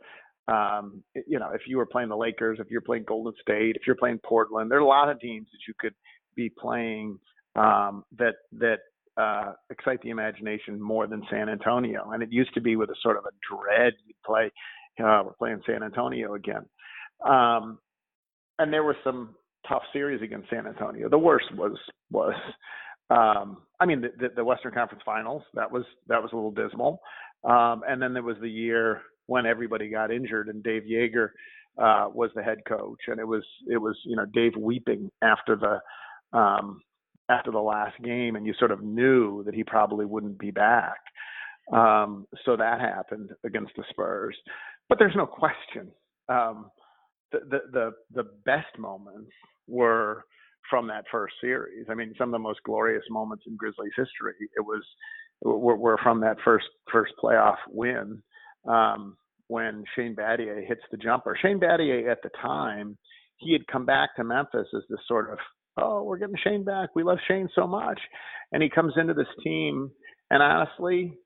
um, 0.48 1.02
you 1.14 1.38
know, 1.38 1.50
if 1.54 1.62
you 1.66 1.76
were 1.76 1.86
playing 1.86 2.08
the 2.08 2.16
Lakers, 2.16 2.58
if 2.60 2.70
you're 2.70 2.80
playing 2.80 3.04
Golden 3.06 3.32
State, 3.40 3.76
if 3.76 3.82
you're 3.86 3.96
playing 3.96 4.18
Portland, 4.24 4.70
there 4.70 4.78
are 4.78 4.82
a 4.82 4.86
lot 4.86 5.08
of 5.08 5.20
teams 5.20 5.46
that 5.52 5.58
you 5.68 5.74
could 5.78 5.94
be 6.34 6.50
playing 6.50 7.18
um, 7.56 8.04
that 8.18 8.34
that 8.52 8.78
uh, 9.16 9.52
excite 9.70 10.00
the 10.02 10.10
imagination 10.10 10.80
more 10.80 11.06
than 11.06 11.22
San 11.30 11.48
Antonio. 11.48 12.10
And 12.10 12.22
it 12.22 12.32
used 12.32 12.52
to 12.54 12.60
be 12.60 12.76
with 12.76 12.90
a 12.90 12.96
sort 13.02 13.16
of 13.16 13.24
a 13.24 13.30
dread 13.48 13.92
you'd 14.06 14.22
play. 14.24 14.50
Uh, 14.98 15.22
we're 15.24 15.32
playing 15.38 15.60
San 15.66 15.82
Antonio 15.82 16.34
again, 16.34 16.66
um, 17.24 17.78
and 18.58 18.72
there 18.72 18.82
were 18.82 18.96
some 19.04 19.36
tough 19.68 19.82
series 19.92 20.20
against 20.20 20.50
San 20.50 20.66
Antonio. 20.66 21.08
The 21.08 21.18
worst 21.18 21.46
was 21.54 21.78
was 22.10 22.34
um, 23.10 23.58
I 23.78 23.86
mean 23.86 24.00
the, 24.00 24.28
the, 24.34 24.44
Western 24.44 24.72
Conference 24.72 25.02
Finals. 25.04 25.42
That 25.54 25.70
was 25.70 25.84
that 26.08 26.22
was 26.22 26.30
a 26.32 26.36
little 26.36 26.50
dismal. 26.50 27.00
Um, 27.44 27.82
and 27.88 28.00
then 28.00 28.12
there 28.12 28.22
was 28.22 28.36
the 28.40 28.50
year 28.50 29.02
when 29.26 29.46
everybody 29.46 29.88
got 29.88 30.10
injured 30.10 30.48
and 30.48 30.62
Dave 30.62 30.82
Joerger 30.82 31.30
uh, 31.78 32.08
was 32.12 32.30
the 32.34 32.42
head 32.42 32.58
coach, 32.68 33.00
and 33.06 33.18
it 33.18 33.26
was 33.26 33.44
it 33.68 33.78
was 33.78 33.96
you 34.04 34.16
know 34.16 34.26
Dave 34.26 34.52
weeping 34.58 35.10
after 35.22 35.56
the 35.56 36.38
um, 36.38 36.80
after 37.28 37.50
the 37.50 37.58
last 37.58 38.00
game, 38.02 38.36
and 38.36 38.46
you 38.46 38.54
sort 38.58 38.70
of 38.70 38.82
knew 38.82 39.42
that 39.44 39.54
he 39.54 39.64
probably 39.64 40.04
wouldn't 40.04 40.38
be 40.38 40.50
back. 40.50 40.98
Um, 41.72 42.26
so 42.44 42.56
that 42.56 42.80
happened 42.80 43.30
against 43.44 43.72
the 43.76 43.84
Spurs, 43.90 44.36
but 44.88 44.98
there's 44.98 45.14
no 45.14 45.26
question 45.26 45.92
um, 46.30 46.70
the, 47.32 47.40
the 47.50 47.58
the 47.72 47.90
the 48.14 48.28
best 48.44 48.78
moments 48.78 49.30
were 49.66 50.24
from 50.68 50.86
that 50.88 51.04
first 51.10 51.34
series. 51.40 51.86
I 51.90 51.94
mean, 51.94 52.14
some 52.18 52.28
of 52.28 52.32
the 52.32 52.38
most 52.38 52.60
glorious 52.64 53.04
moments 53.10 53.44
in 53.46 53.56
Grizzlies 53.56 53.92
history. 53.96 54.34
It 54.56 54.60
was 54.60 54.82
were, 55.42 55.76
were 55.76 55.98
from 56.02 56.20
that 56.20 56.36
first 56.44 56.66
first 56.92 57.12
playoff 57.22 57.56
win 57.68 58.22
um, 58.68 59.16
when 59.48 59.84
Shane 59.96 60.14
Battier 60.14 60.66
hits 60.66 60.82
the 60.90 60.96
jumper. 60.96 61.36
Shane 61.40 61.58
Battier 61.58 62.10
at 62.10 62.22
the 62.22 62.30
time, 62.40 62.96
he 63.36 63.52
had 63.52 63.66
come 63.66 63.86
back 63.86 64.14
to 64.16 64.24
Memphis 64.24 64.68
as 64.76 64.82
this 64.88 65.00
sort 65.08 65.32
of, 65.32 65.38
oh, 65.78 66.02
we're 66.02 66.18
getting 66.18 66.36
Shane 66.44 66.64
back. 66.64 66.90
We 66.94 67.02
love 67.02 67.18
Shane 67.26 67.48
so 67.54 67.66
much. 67.66 67.98
And 68.52 68.62
he 68.62 68.68
comes 68.68 68.94
into 68.96 69.14
this 69.14 69.26
team, 69.42 69.90
and 70.30 70.42
honestly, 70.42 71.16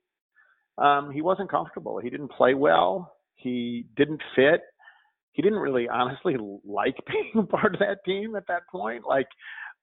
um, 0.77 1.11
he 1.11 1.21
wasn't 1.21 1.51
comfortable. 1.51 1.99
He 1.99 2.09
didn't 2.09 2.31
play 2.31 2.53
well. 2.53 3.15
He 3.35 3.85
didn't 3.97 4.21
fit. 4.35 4.61
He 5.35 5.41
didn't 5.41 5.59
really, 5.59 5.87
honestly, 5.87 6.35
like 6.65 6.95
being 7.07 7.47
part 7.49 7.75
of 7.75 7.79
that 7.79 8.03
team 8.05 8.35
at 8.35 8.47
that 8.47 8.67
point. 8.71 9.03
Like, 9.07 9.27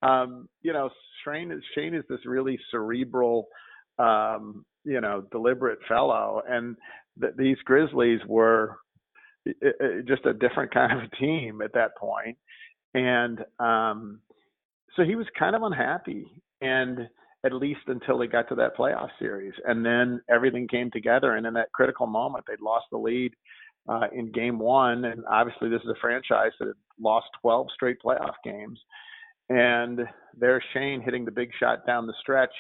um, 0.02 0.48
you 0.62 0.72
know, 0.72 0.90
Shane 1.24 1.52
is 1.52 1.62
Shane 1.76 1.94
is 1.94 2.04
this 2.08 2.26
really 2.26 2.58
cerebral, 2.70 3.46
um, 3.98 4.64
you 4.84 5.00
know, 5.00 5.24
deliberate 5.30 5.78
fellow, 5.86 6.42
and 6.48 6.76
th- 7.20 7.34
these 7.36 7.58
Grizzlies 7.64 8.20
were 8.26 8.78
just 10.08 10.26
a 10.26 10.32
different 10.32 10.72
kind 10.74 10.92
of 10.92 11.04
a 11.04 11.16
team 11.16 11.62
at 11.62 11.72
that 11.74 11.96
point, 11.96 12.36
and 12.94 13.44
um, 13.60 14.20
so 14.96 15.04
he 15.04 15.14
was 15.14 15.26
kind 15.38 15.54
of 15.54 15.62
unhappy, 15.62 16.26
and 16.60 17.08
at 17.44 17.52
least 17.52 17.80
until 17.86 18.18
they 18.18 18.26
got 18.26 18.48
to 18.48 18.54
that 18.56 18.76
playoff 18.76 19.08
series, 19.18 19.54
and 19.66 19.84
then 19.84 20.20
everything 20.28 20.66
came 20.66 20.90
together, 20.90 21.36
and 21.36 21.46
in 21.46 21.54
that 21.54 21.72
critical 21.72 22.06
moment, 22.06 22.44
they'd 22.48 22.60
lost 22.60 22.86
the 22.90 22.98
lead. 22.98 23.32
Uh, 23.88 24.06
in 24.12 24.30
game 24.30 24.60
one, 24.60 25.06
and 25.06 25.24
obviously 25.28 25.68
this 25.68 25.82
is 25.82 25.88
a 25.88 26.00
franchise 26.00 26.52
that 26.60 26.68
had 26.68 26.76
lost 27.00 27.26
12 27.40 27.66
straight 27.74 27.96
playoff 28.00 28.34
games, 28.44 28.78
and 29.48 30.00
there's 30.38 30.62
Shane 30.72 31.00
hitting 31.00 31.24
the 31.24 31.32
big 31.32 31.50
shot 31.58 31.84
down 31.84 32.06
the 32.06 32.14
stretch 32.20 32.54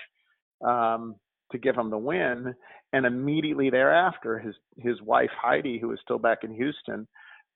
um, 0.66 1.14
to 1.52 1.58
give 1.58 1.76
him 1.76 1.90
the 1.90 1.98
win. 1.98 2.54
And 2.92 3.06
immediately 3.06 3.70
thereafter, 3.70 4.38
his 4.38 4.54
his 4.78 5.00
wife 5.00 5.30
Heidi, 5.40 5.78
who 5.78 5.92
is 5.92 5.98
still 6.02 6.18
back 6.18 6.38
in 6.42 6.52
Houston, 6.52 7.06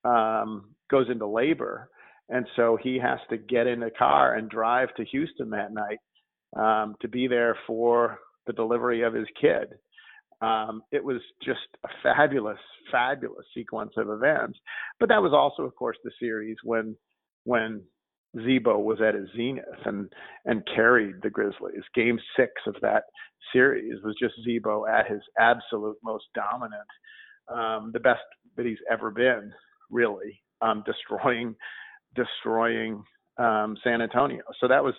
um, 0.05 0.71
goes 0.91 1.11
into 1.11 1.27
labor, 1.27 1.91
and 2.29 2.47
so 2.57 2.79
he 2.83 2.99
has 2.99 3.19
to 3.31 3.37
get 3.37 3.67
in 3.67 3.83
a 3.83 3.91
car 3.91 4.35
and 4.35 4.49
drive 4.49 4.95
to 4.95 5.05
Houston 5.05 5.51
that 5.51 5.73
night 5.73 5.99
um, 6.57 6.95
to 7.03 7.09
be 7.09 7.27
there 7.27 7.57
for 7.67 8.19
the 8.47 8.53
delivery 8.53 9.03
of 9.03 9.13
his 9.13 9.27
kid. 9.41 9.75
Um, 10.41 10.83
it 10.93 11.03
was 11.03 11.21
just 11.43 11.61
a 11.85 11.89
fabulous, 12.03 12.59
fabulous 12.93 13.47
sequence 13.55 13.93
of 13.97 14.11
events. 14.11 14.59
But 15.01 15.09
that 15.09 15.23
was 15.23 15.33
also, 15.33 15.63
of 15.63 15.75
course, 15.75 15.97
the 16.05 16.11
series 16.21 16.57
when 16.63 16.97
when 17.45 17.83
Z-Bo 18.45 18.79
was 18.81 19.01
at 19.01 19.15
his 19.15 19.29
zenith 19.35 19.65
and 19.87 20.13
and 20.45 20.67
carried 20.75 21.17
the 21.23 21.31
Grizzlies. 21.31 21.83
Game 21.95 22.19
six 22.37 22.53
of 22.67 22.77
that 22.83 23.05
series 23.53 24.03
was 24.05 24.15
just 24.21 24.35
Z-Bo 24.45 24.87
at 24.87 25.09
his 25.11 25.23
absolute 25.39 25.97
most 26.05 26.25
dominant, 26.35 26.89
um, 27.49 27.91
the 27.93 28.01
best 28.01 28.21
that 28.57 28.67
he's 28.67 28.79
ever 28.91 29.11
been, 29.11 29.53
really, 29.91 30.43
um, 30.61 30.83
destroying 30.85 31.55
destroying 32.15 33.03
um, 33.39 33.77
San 33.83 34.03
Antonio. 34.03 34.43
So 34.61 34.69
that 34.69 34.85
was 34.85 34.95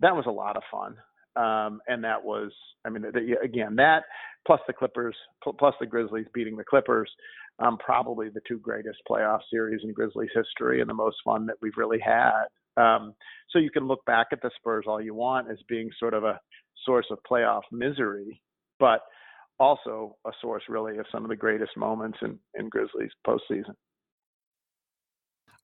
that 0.00 0.14
was 0.14 0.26
a 0.26 0.30
lot 0.30 0.56
of 0.56 0.62
fun. 0.70 0.96
Um, 1.36 1.80
and 1.86 2.02
that 2.02 2.22
was, 2.24 2.50
I 2.84 2.88
mean, 2.90 3.02
the, 3.02 3.36
again, 3.42 3.76
that 3.76 4.02
plus 4.48 4.60
the 4.66 4.72
Clippers, 4.72 5.14
plus 5.58 5.74
the 5.78 5.84
Grizzlies 5.84 6.24
beating 6.32 6.56
the 6.56 6.64
Clippers, 6.64 7.10
um, 7.58 7.76
probably 7.76 8.30
the 8.30 8.40
two 8.48 8.58
greatest 8.58 8.96
playoff 9.06 9.40
series 9.50 9.82
in 9.84 9.92
Grizzlies 9.92 10.30
history 10.34 10.80
and 10.80 10.88
the 10.88 10.94
most 10.94 11.18
fun 11.22 11.44
that 11.44 11.56
we've 11.60 11.76
really 11.76 11.98
had. 12.00 12.44
Um, 12.78 13.12
so 13.50 13.58
you 13.58 13.70
can 13.70 13.86
look 13.86 14.02
back 14.06 14.28
at 14.32 14.40
the 14.40 14.50
Spurs 14.56 14.86
all 14.88 15.02
you 15.02 15.12
want 15.12 15.50
as 15.50 15.58
being 15.68 15.90
sort 16.00 16.14
of 16.14 16.24
a 16.24 16.40
source 16.86 17.04
of 17.10 17.18
playoff 17.30 17.60
misery, 17.70 18.40
but 18.80 19.00
also 19.60 20.16
a 20.26 20.30
source 20.40 20.62
really 20.66 20.96
of 20.96 21.04
some 21.12 21.24
of 21.24 21.28
the 21.28 21.36
greatest 21.36 21.76
moments 21.76 22.16
in, 22.22 22.38
in 22.58 22.70
Grizzlies 22.70 23.10
postseason. 23.26 23.74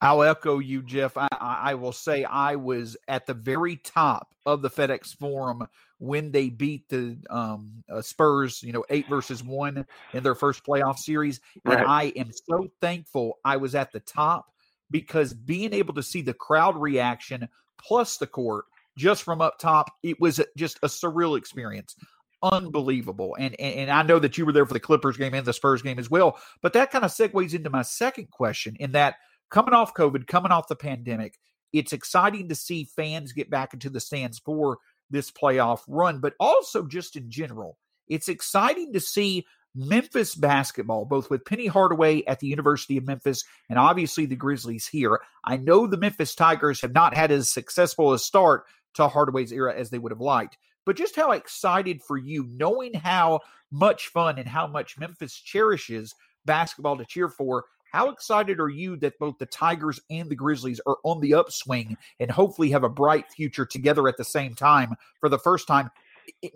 I'll 0.05 0.23
echo 0.23 0.59
you, 0.59 0.83
Geoff. 0.83 1.17
I, 1.17 1.29
I, 1.33 1.75
will 1.75 1.93
say 1.93 2.25
I 2.25 2.57
was 2.57 2.97
at 3.09 3.27
the 3.27 3.33
very 3.33 3.77
top 3.77 4.35
of 4.45 4.61
the 4.61 4.69
FedEx 4.69 5.17
Forum 5.17 5.67
when 5.99 6.31
they 6.31 6.51
beat 6.51 6.89
the 6.91 7.17
um, 7.31 7.83
uh, 7.91 8.03
Spurs, 8.03 8.63
you 8.63 8.73
know, 8.73 8.85
eight 8.91 9.09
versus 9.09 9.43
one 9.43 9.87
in 10.13 10.23
their 10.23 10.35
first 10.35 10.63
playoff 10.65 10.99
series. 10.99 11.41
Right. 11.65 11.79
And 11.79 11.87
I 11.87 12.03
am 12.17 12.31
so 12.33 12.69
thankful 12.83 13.39
I 13.45 13.57
was 13.57 13.75
at 13.75 13.93
the 13.93 14.01
top 14.01 14.53
because 14.91 15.33
being 15.33 15.73
able 15.73 15.95
to 15.95 16.03
see 16.03 16.21
the 16.21 16.35
crowd 16.35 16.77
reaction 16.77 17.49
plus 17.79 18.19
the 18.19 18.27
court 18.27 18.67
just 18.99 19.23
from 19.23 19.41
up 19.41 19.59
top, 19.59 19.91
it 20.03 20.21
was 20.21 20.39
just 20.57 20.79
a 20.83 20.87
surreal 20.87 21.39
experience. 21.39 21.97
Unbelievable. 22.43 23.37
And, 23.39 23.59
and, 23.59 23.75
and 23.75 23.91
I 23.91 24.03
know 24.03 24.19
that 24.19 24.37
you 24.37 24.45
were 24.45 24.53
there 24.53 24.67
for 24.67 24.75
the 24.75 24.81
Clippers 24.81 25.17
game 25.17 25.33
and 25.33 25.47
the 25.47 25.55
Spurs 25.55 25.81
game 25.81 25.99
as 25.99 26.11
well. 26.11 26.39
But 26.61 26.75
that 26.75 26.91
kind 26.91 27.07
of 27.07 27.11
segues 27.11 27.55
into 27.55 27.71
my 27.71 27.83
second 27.83 28.31
question 28.31 28.77
in 28.79 28.93
that 28.93 29.17
coming 29.55 29.73
off 29.73 29.95
COVID, 29.95 30.27
coming 30.27 30.51
off 30.51 30.67
the 30.67 30.75
pandemic, 30.75 31.39
it's 31.73 31.93
exciting 31.93 32.49
to 32.49 32.57
see 32.57 32.89
fans 32.97 33.33
get 33.33 33.49
back 33.49 33.73
into 33.73 33.89
the 33.89 34.01
stands 34.01 34.41
for 34.41 34.79
this 35.11 35.31
playoff 35.31 35.83
run, 35.87 36.19
but 36.19 36.35
also 36.41 36.85
just 36.85 37.15
in 37.15 37.31
general. 37.31 37.79
It's 38.09 38.29
exciting 38.29 38.93
to 38.93 39.01
see 39.01 39.47
Memphis 39.77 40.35
basketball, 40.35 41.05
both 41.05 41.31
with 41.31 41.45
Penny 41.45 41.69
Hardaway 41.69 42.25
at 42.25 42.41
the 42.41 42.49
University 42.49 42.97
of 42.97 43.07
Memphis 43.07 43.45
and 43.71 43.79
obviously 43.79 44.27
the 44.27 44.35
Grizzlies 44.35 44.89
here. 44.89 45.21
I 45.45 45.57
know 45.57 45.87
the 45.87 45.97
Memphis 45.97 46.35
Tigers 46.35 46.81
have 46.81 46.93
not 46.93 47.15
had 47.15 47.31
as 47.31 47.49
successful 47.49 48.13
a 48.13 48.19
start 48.19 48.65
to 48.95 49.07
Hardaway's 49.07 49.53
era 49.53 49.73
as 49.73 49.89
they 49.89 49.99
would 50.01 50.13
have 50.13 50.21
liked, 50.21 50.59
but 50.85 50.97
just 50.97 51.15
how 51.15 51.31
excited 51.31 52.03
for 52.03 52.17
you, 52.17 52.45
knowing 52.51 52.93
how 52.93 53.39
much 53.71 54.09
fun 54.09 54.37
and 54.37 54.49
how 54.49 54.67
much 54.67 54.99
Memphis 54.99 55.35
cherishes 55.35 56.13
basketball 56.45 56.97
to 56.99 57.05
cheer 57.05 57.29
for. 57.29 57.65
How 57.95 58.11
excited 58.11 58.59
are 58.59 58.69
you 58.69 58.97
that 58.97 59.21
both 59.21 59.39
the 59.39 59.47
Tigers 59.47 60.01
and 60.11 60.29
the 60.29 60.35
Grizzlies 60.35 60.81
are 60.85 60.97
on 61.05 61.21
the 61.21 61.35
upswing 61.35 61.97
and 62.19 62.29
hopefully 62.29 62.73
have 62.73 62.83
a 62.83 62.89
bright 62.89 63.31
future 63.31 63.65
together 63.65 64.09
at 64.09 64.17
the 64.17 64.25
same 64.25 64.57
time 64.57 64.97
for 65.21 65.29
the 65.29 65.39
first 65.39 65.69
time 65.69 65.91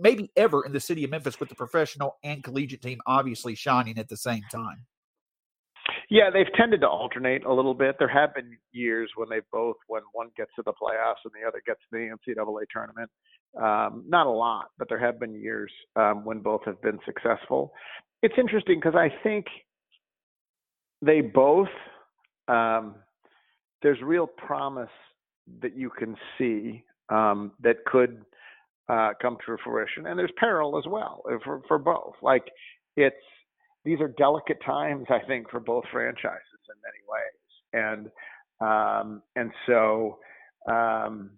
maybe 0.01 0.33
ever 0.37 0.67
in 0.67 0.73
the 0.73 0.81
city 0.81 1.05
of 1.05 1.13
Memphis 1.13 1.39
with 1.39 1.49
the 1.49 1.55
professional 1.55 2.17
and 2.25 2.43
collegiate 2.43 2.83
team 2.83 2.99
obviously 3.07 3.55
shining 3.55 3.99
at 3.99 4.09
the 4.09 4.17
same 4.17 4.43
time. 4.51 4.85
Yeah, 6.11 6.29
they've 6.33 6.53
tended 6.57 6.81
to 6.81 6.89
alternate 6.89 7.45
a 7.45 7.55
little 7.55 7.75
bit. 7.75 7.95
There 8.01 8.09
have 8.09 8.35
been 8.35 8.59
years 8.73 9.09
when 9.15 9.29
they 9.29 9.39
both, 9.53 9.77
when 9.87 10.03
one 10.15 10.31
gets 10.37 10.51
to 10.57 10.63
the 10.65 10.73
playoffs 10.73 11.23
and 11.25 11.33
the 11.41 11.47
other 11.47 11.63
gets 11.65 11.79
to 11.93 11.99
the 12.27 12.33
NCAA 12.35 12.65
tournament. 12.73 13.11
Um, 13.57 14.03
not 14.09 14.27
a 14.27 14.31
lot, 14.31 14.71
but 14.77 14.89
there 14.89 14.99
have 14.99 15.21
been 15.21 15.41
years 15.41 15.71
um, 15.95 16.25
when 16.25 16.41
both 16.41 16.63
have 16.65 16.83
been 16.83 16.99
successful. 17.07 17.73
It's 18.25 18.35
interesting 18.37 18.81
because 18.81 18.97
I 18.97 19.11
think 19.23 19.47
they 21.03 21.21
both, 21.21 21.69
um, 22.49 22.97
there's 23.83 24.01
real 24.03 24.27
promise 24.27 24.91
that 25.63 25.77
you 25.77 25.91
can 25.91 26.17
see 26.37 26.85
um, 27.09 27.53
that 27.63 27.85
could 27.87 28.25
uh, 28.89 29.11
come 29.21 29.37
to 29.47 29.57
fruition, 29.63 30.07
and 30.07 30.19
there's 30.19 30.33
peril 30.39 30.79
as 30.79 30.85
well 30.87 31.23
uh, 31.31 31.37
for 31.45 31.63
for 31.69 31.79
both. 31.79 32.15
Like 32.23 32.45
it's 32.97 33.17
these 33.85 34.01
are 34.01 34.09
delicate 34.09 34.59
times, 34.65 35.07
I 35.11 35.21
think, 35.27 35.51
for 35.51 35.61
both 35.61 35.85
franchises 35.93 36.43
in 36.69 36.77
many 36.83 37.03
ways, 37.09 38.11
and 38.11 38.11
um, 38.61 39.23
and 39.37 39.53
so 39.67 40.19
um, 40.71 41.31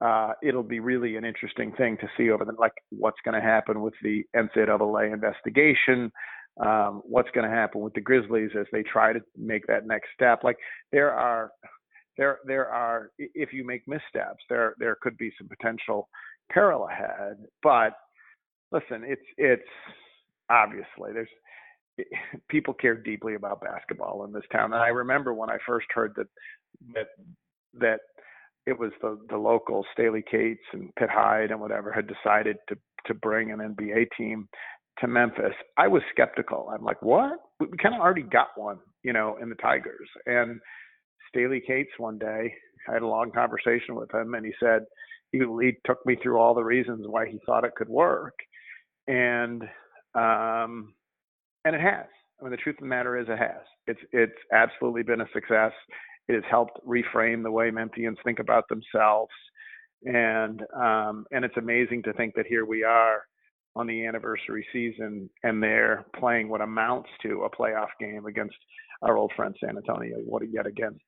uh, 0.00 0.32
it'll 0.42 0.62
be 0.62 0.80
really 0.80 1.16
an 1.16 1.24
interesting 1.24 1.72
thing 1.72 1.96
to 1.98 2.08
see 2.16 2.30
over 2.30 2.44
the 2.44 2.52
like 2.58 2.72
what's 2.90 3.18
going 3.24 3.34
to 3.34 3.46
happen 3.46 3.80
with 3.80 3.94
the 4.02 4.22
NCAA 4.36 5.12
investigation. 5.12 6.12
Um, 6.64 7.02
what's 7.04 7.30
going 7.34 7.48
to 7.48 7.54
happen 7.54 7.80
with 7.80 7.94
the 7.94 8.00
Grizzlies 8.00 8.50
as 8.58 8.66
they 8.72 8.82
try 8.82 9.12
to 9.12 9.20
make 9.36 9.66
that 9.66 9.86
next 9.86 10.08
step? 10.14 10.44
Like 10.44 10.56
there 10.92 11.12
are, 11.12 11.50
there 12.16 12.38
there 12.46 12.68
are 12.68 13.10
if 13.18 13.52
you 13.52 13.66
make 13.66 13.88
missteps, 13.88 14.44
there 14.48 14.74
there 14.78 14.96
could 15.00 15.16
be 15.16 15.32
some 15.38 15.48
potential 15.48 16.08
peril 16.50 16.86
ahead. 16.88 17.38
But 17.62 17.94
listen, 18.70 19.02
it's 19.04 19.22
it's 19.36 19.62
obviously 20.48 21.12
there's 21.12 21.28
people 22.48 22.74
care 22.74 22.96
deeply 22.96 23.34
about 23.34 23.60
basketball 23.60 24.24
in 24.24 24.32
this 24.32 24.44
town. 24.52 24.72
And 24.72 24.82
I 24.82 24.88
remember 24.88 25.34
when 25.34 25.50
I 25.50 25.58
first 25.66 25.86
heard 25.92 26.12
that 26.16 26.28
that 26.94 27.06
that 27.80 28.00
it 28.66 28.78
was 28.78 28.92
the 29.00 29.18
the 29.28 29.36
local 29.36 29.84
Staley 29.92 30.22
Cates 30.28 30.64
and 30.72 30.94
Pitt 30.96 31.10
Hyde 31.10 31.50
and 31.50 31.60
whatever 31.60 31.92
had 31.92 32.06
decided 32.06 32.56
to 32.68 32.76
to 33.06 33.14
bring 33.14 33.50
an 33.50 33.58
NBA 33.58 34.06
team 34.16 34.48
to 35.00 35.08
Memphis. 35.08 35.54
I 35.76 35.88
was 35.88 36.02
skeptical. 36.12 36.70
I'm 36.72 36.84
like, 36.84 37.02
what? 37.02 37.38
We, 37.60 37.66
kind 37.82 37.94
of 37.94 38.00
already 38.00 38.22
got 38.22 38.48
one, 38.56 38.78
you 39.02 39.12
know, 39.12 39.36
in 39.40 39.48
the 39.48 39.56
Tigers. 39.56 40.08
And 40.26 40.60
Staley 41.28 41.62
Cates 41.66 41.90
one 41.98 42.18
day, 42.18 42.54
I 42.88 42.92
had 42.92 43.02
a 43.02 43.06
long 43.06 43.30
conversation 43.30 43.94
with 43.94 44.12
him, 44.14 44.34
and 44.34 44.44
he 44.44 44.52
said 44.60 44.82
he, 45.32 45.38
he 45.38 45.72
took 45.86 46.04
me 46.06 46.16
through 46.22 46.38
all 46.38 46.54
the 46.54 46.62
reasons 46.62 47.06
why 47.08 47.26
he 47.26 47.40
thought 47.44 47.64
it 47.64 47.74
could 47.76 47.88
work, 47.88 48.34
and 49.08 49.62
um, 50.14 50.94
and 51.64 51.74
it 51.74 51.80
has. 51.80 52.06
I 52.40 52.44
mean, 52.44 52.50
the 52.50 52.56
truth 52.58 52.76
of 52.76 52.82
the 52.82 52.86
matter 52.86 53.18
is, 53.18 53.26
it 53.28 53.38
has. 53.38 53.62
It's 53.86 54.00
it's 54.12 54.32
absolutely 54.52 55.02
been 55.02 55.22
a 55.22 55.28
success. 55.32 55.72
It 56.28 56.34
has 56.34 56.44
helped 56.48 56.78
reframe 56.86 57.42
the 57.42 57.50
way 57.50 57.70
Memphians 57.70 58.16
think 58.22 58.38
about 58.38 58.68
themselves, 58.68 59.32
and 60.04 60.62
um, 60.76 61.26
and 61.32 61.44
it's 61.44 61.56
amazing 61.56 62.02
to 62.04 62.12
think 62.12 62.34
that 62.36 62.46
here 62.46 62.64
we 62.64 62.84
are 62.84 63.22
on 63.76 63.86
the 63.86 64.06
anniversary 64.06 64.66
season, 64.72 65.28
and 65.42 65.62
they're 65.62 66.04
playing 66.18 66.48
what 66.48 66.60
amounts 66.60 67.08
to 67.22 67.42
a 67.42 67.50
playoff 67.50 67.88
game 68.00 68.26
against 68.26 68.56
our 69.02 69.16
old 69.16 69.32
friend 69.36 69.54
San 69.60 69.76
Antonio. 69.76 70.16
What 70.24 70.42
yet 70.50 70.66
again? 70.66 70.98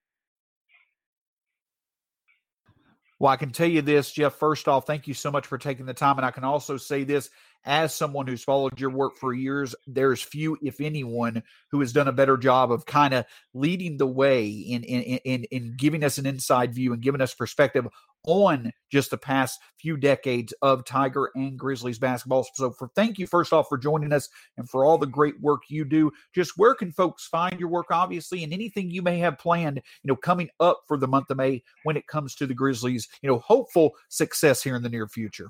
Well, 3.18 3.32
I 3.32 3.36
can 3.36 3.50
tell 3.50 3.68
you 3.68 3.80
this, 3.82 4.12
Geoff. 4.12 4.34
First 4.34 4.68
off, 4.68 4.86
thank 4.86 5.06
you 5.06 5.14
so 5.14 5.30
much 5.30 5.46
for 5.46 5.56
taking 5.56 5.86
the 5.86 5.94
time. 5.94 6.18
And 6.18 6.26
I 6.26 6.30
can 6.30 6.44
also 6.44 6.76
say 6.76 7.04
this 7.04 7.30
as 7.64 7.94
someone 7.94 8.26
who's 8.26 8.44
followed 8.44 8.78
your 8.80 8.90
work 8.90 9.16
for 9.16 9.32
years, 9.32 9.74
there's 9.86 10.22
few, 10.22 10.56
if 10.62 10.80
anyone, 10.80 11.42
who 11.70 11.80
has 11.80 11.92
done 11.92 12.08
a 12.08 12.12
better 12.12 12.36
job 12.36 12.70
of 12.70 12.86
kind 12.86 13.14
of 13.14 13.24
leading 13.54 13.96
the 13.96 14.06
way 14.06 14.46
in, 14.46 14.84
in 14.84 15.02
in 15.24 15.44
in 15.44 15.74
giving 15.76 16.04
us 16.04 16.18
an 16.18 16.26
inside 16.26 16.74
view 16.74 16.92
and 16.92 17.02
giving 17.02 17.20
us 17.20 17.34
perspective 17.34 17.86
on 18.26 18.72
just 18.90 19.10
the 19.10 19.16
past 19.16 19.60
few 19.80 19.96
decades 19.96 20.52
of 20.60 20.84
Tiger 20.84 21.30
and 21.34 21.58
Grizzlies 21.58 21.98
basketball. 21.98 22.46
So, 22.54 22.70
for 22.70 22.88
thank 22.94 23.18
you 23.18 23.26
first 23.26 23.52
off 23.52 23.68
for 23.68 23.78
joining 23.78 24.12
us 24.12 24.28
and 24.56 24.68
for 24.68 24.84
all 24.84 24.98
the 24.98 25.06
great 25.06 25.40
work 25.40 25.62
you 25.68 25.84
do. 25.84 26.12
Just 26.34 26.52
where 26.56 26.74
can 26.74 26.92
folks 26.92 27.26
find 27.26 27.58
your 27.58 27.68
work, 27.68 27.86
obviously, 27.90 28.44
and 28.44 28.52
anything 28.52 28.90
you 28.90 29.02
may 29.02 29.18
have 29.18 29.38
planned, 29.38 29.76
you 29.76 30.08
know, 30.08 30.16
coming 30.16 30.50
up 30.60 30.80
for 30.86 30.98
the 30.98 31.08
month 31.08 31.30
of 31.30 31.36
May 31.36 31.62
when 31.84 31.96
it 31.96 32.06
comes 32.06 32.34
to 32.34 32.46
the 32.46 32.54
Grizzlies, 32.54 33.08
you 33.22 33.28
know, 33.28 33.38
hopeful 33.38 33.92
success 34.08 34.62
here 34.62 34.76
in 34.76 34.82
the 34.82 34.88
near 34.88 35.08
future. 35.08 35.48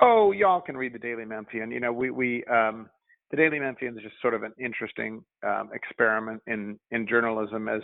Oh, 0.00 0.32
y'all 0.32 0.60
can 0.60 0.76
read 0.76 0.92
the 0.92 0.98
Daily 0.98 1.24
Memphian. 1.24 1.70
You 1.70 1.80
know, 1.80 1.92
we 1.92 2.10
we 2.10 2.44
um, 2.44 2.88
the 3.30 3.36
Daily 3.36 3.58
Memphian 3.58 3.96
is 3.96 4.02
just 4.02 4.20
sort 4.20 4.34
of 4.34 4.42
an 4.42 4.52
interesting 4.58 5.24
um, 5.46 5.70
experiment 5.72 6.42
in 6.46 6.78
in 6.90 7.06
journalism. 7.08 7.68
As 7.68 7.80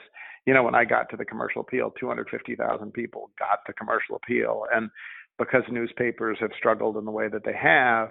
you 0.46 0.52
know, 0.54 0.62
when 0.62 0.74
I 0.74 0.84
got 0.84 1.08
to 1.10 1.16
the 1.16 1.24
commercial 1.24 1.62
appeal, 1.62 1.92
250,000 1.98 2.92
people 2.92 3.30
got 3.38 3.60
the 3.66 3.72
commercial 3.72 4.16
appeal, 4.16 4.64
and 4.74 4.90
because 5.38 5.62
newspapers 5.70 6.36
have 6.40 6.50
struggled 6.58 6.96
in 6.96 7.04
the 7.04 7.10
way 7.10 7.28
that 7.28 7.44
they 7.44 7.56
have, 7.60 8.10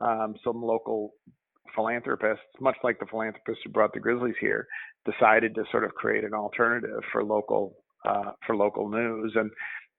um, 0.00 0.34
some 0.44 0.62
local 0.62 1.14
philanthropists, 1.74 2.44
much 2.60 2.76
like 2.84 2.98
the 2.98 3.06
philanthropists 3.06 3.62
who 3.64 3.70
brought 3.70 3.92
the 3.94 4.00
Grizzlies 4.00 4.34
here, 4.40 4.66
decided 5.10 5.54
to 5.54 5.64
sort 5.70 5.84
of 5.84 5.94
create 5.94 6.24
an 6.24 6.34
alternative 6.34 7.00
for 7.12 7.24
local 7.24 7.76
uh, 8.06 8.32
for 8.46 8.54
local 8.54 8.88
news. 8.88 9.32
And 9.34 9.50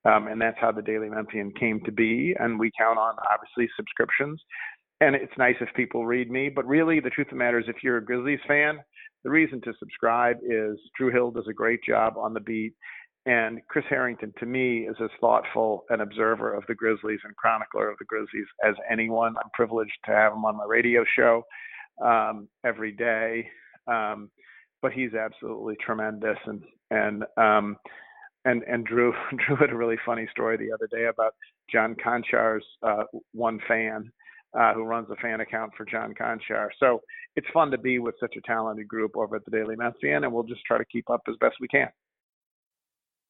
um, 0.06 0.28
and 0.28 0.42
that's 0.42 0.58
how 0.60 0.72
the 0.72 0.82
Daily 0.82 1.10
Memphian 1.10 1.52
came 1.60 1.82
to 1.86 1.92
be. 1.92 2.36
And 2.40 2.60
we 2.60 2.72
count 2.78 2.98
on 2.98 3.16
obviously 3.32 3.70
subscriptions. 3.76 4.42
And 5.02 5.16
it's 5.16 5.38
nice 5.38 5.56
if 5.62 5.70
people 5.76 6.06
read 6.06 6.30
me, 6.30 6.50
but 6.50 6.68
really 6.68 7.00
the 7.00 7.10
truth 7.10 7.28
of 7.28 7.32
the 7.32 7.38
matter 7.38 7.60
is 7.60 7.66
if 7.68 7.84
you're 7.84 7.98
a 7.98 8.04
Grizzlies 8.06 8.40
fan, 8.48 8.80
the 9.24 9.30
reason 9.30 9.62
to 9.62 9.74
subscribe 9.80 10.38
is 10.44 10.78
Drew 10.98 11.12
Hill 11.12 11.32
does 11.32 11.48
a 11.50 11.54
great 11.54 11.82
job 11.84 12.16
on 12.18 12.34
the 12.34 12.40
beat. 12.40 12.74
And 13.26 13.60
Chris 13.70 13.86
Herrington, 13.90 14.34
to 14.40 14.46
me, 14.46 14.88
is 14.88 14.96
as 15.04 15.10
thoughtful 15.20 15.84
an 15.90 16.02
observer 16.02 16.54
of 16.54 16.64
the 16.68 16.76
Grizzlies 16.76 17.20
and 17.24 17.36
chronicler 17.36 17.90
of 17.90 17.98
the 18.00 18.06
Grizzlies 18.06 18.48
as 18.66 18.76
anyone. 18.90 19.36
I'm 19.38 19.50
privileged 19.54 19.98
to 20.06 20.12
have 20.12 20.34
him 20.34 20.46
on 20.46 20.58
my 20.58 20.66
radio 20.66 21.04
show 21.18 21.44
um, 22.04 22.48
every 22.66 22.94
day. 22.94 23.48
Um, 23.88 24.30
but 24.82 24.94
he's 24.94 25.14
absolutely 25.14 25.76
tremendous. 25.86 26.38
And, 26.46 26.64
and, 26.92 27.24
um, 27.38 27.76
and 28.50 28.64
and 28.64 28.86
Drew 28.86 29.14
Drew 29.48 29.56
had 29.56 29.72
a 29.72 29.76
really 29.76 29.98
funny 30.06 30.28
story 30.32 30.58
the 30.58 30.72
other 30.72 30.88
day 30.88 31.06
about 31.06 31.36
John 31.72 31.96
Konchar's 31.96 32.66
uh, 32.84 33.04
one 33.34 33.60
fan 33.68 34.12
uh, 34.60 34.74
who 34.74 34.84
runs 34.84 35.08
a 35.12 35.16
fan 35.18 35.42
account 35.42 35.72
for 35.78 35.86
John 35.86 36.14
Konchar. 36.20 36.70
So 36.80 37.02
it's 37.36 37.48
fun 37.54 37.72
to 37.72 37.78
be 37.78 38.00
with 38.00 38.16
such 38.20 38.36
a 38.38 38.42
talented 38.42 38.88
group 38.88 39.16
over 39.16 39.36
at 39.36 39.46
the 39.46 39.52
Daily 39.52 39.76
Memphian, 39.76 40.24
and 40.24 40.34
we'll 40.34 40.44
just 40.44 40.66
try 40.66 40.78
to 40.78 40.86
keep 40.86 41.10
up 41.10 41.22
as 41.30 41.36
best 41.40 41.56
we 41.62 41.68
can. 41.68 41.90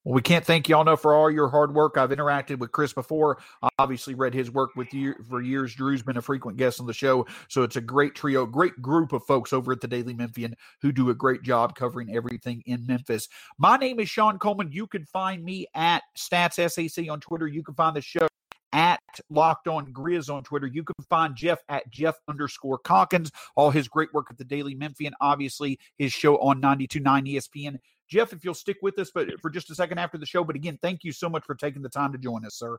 Well, 0.05 0.15
we 0.15 0.21
can't 0.21 0.45
thank 0.45 0.69
y'all 0.69 0.81
enough 0.81 1.01
for 1.01 1.13
all 1.13 1.29
your 1.29 1.49
hard 1.49 1.73
work. 1.73 1.97
I've 1.97 2.11
interacted 2.11 2.59
with 2.59 2.71
Chris 2.71 2.93
before. 2.93 3.39
I 3.61 3.67
obviously 3.79 4.15
read 4.15 4.33
his 4.33 4.49
work 4.49 4.71
with 4.77 4.93
you 4.93 5.13
for 5.27 5.41
years. 5.41 5.75
Drew's 5.75 6.01
been 6.01 6.15
a 6.15 6.21
frequent 6.21 6.57
guest 6.57 6.79
on 6.79 6.87
the 6.87 6.93
show. 6.93 7.27
So 7.49 7.63
it's 7.63 7.75
a 7.75 7.81
great 7.81 8.15
trio, 8.15 8.45
great 8.45 8.81
group 8.81 9.11
of 9.11 9.25
folks 9.25 9.51
over 9.51 9.73
at 9.73 9.81
the 9.81 9.89
Daily 9.89 10.13
Memphian 10.13 10.55
who 10.81 10.93
do 10.93 11.09
a 11.09 11.13
great 11.13 11.43
job 11.43 11.75
covering 11.75 12.15
everything 12.15 12.63
in 12.65 12.85
Memphis. 12.87 13.27
My 13.57 13.75
name 13.75 13.99
is 13.99 14.09
Shawn 14.09 14.39
Coleman. 14.39 14.71
You 14.71 14.87
can 14.87 15.03
find 15.05 15.43
me 15.43 15.67
at 15.75 16.03
Stats 16.17 16.53
SAC 16.71 17.09
on 17.09 17.19
Twitter. 17.19 17.47
You 17.47 17.61
can 17.61 17.75
find 17.75 17.93
the 17.93 18.01
show 18.01 18.27
at 18.71 19.01
Locked 19.29 19.67
On 19.67 19.91
Grizz 19.91 20.33
on 20.33 20.43
Twitter. 20.43 20.67
You 20.67 20.83
can 20.83 20.95
find 21.09 21.35
Geoff 21.35 21.59
at 21.67 21.89
Geoff 21.89 22.15
underscore 22.27 22.77
Calkins. 22.79 23.31
All 23.55 23.69
his 23.69 23.89
great 23.89 24.13
work 24.13 24.27
at 24.29 24.37
the 24.37 24.45
Daily 24.45 24.75
Memphian. 24.75 25.13
Obviously, 25.19 25.77
his 25.97 26.13
show 26.13 26.37
on 26.37 26.61
92.9 26.61 27.33
ESPN 27.33 27.77
Geoff, 28.09 28.33
if 28.33 28.43
you'll 28.43 28.53
stick 28.53 28.77
with 28.81 28.97
us 28.99 29.11
but 29.13 29.27
for 29.41 29.49
just 29.49 29.69
a 29.69 29.75
second 29.75 29.99
after 29.99 30.17
the 30.17 30.25
show. 30.25 30.43
But 30.43 30.55
again, 30.55 30.79
thank 30.81 31.03
you 31.03 31.11
so 31.11 31.29
much 31.29 31.43
for 31.45 31.55
taking 31.55 31.81
the 31.81 31.89
time 31.89 32.11
to 32.11 32.17
join 32.17 32.45
us, 32.45 32.55
sir. 32.55 32.77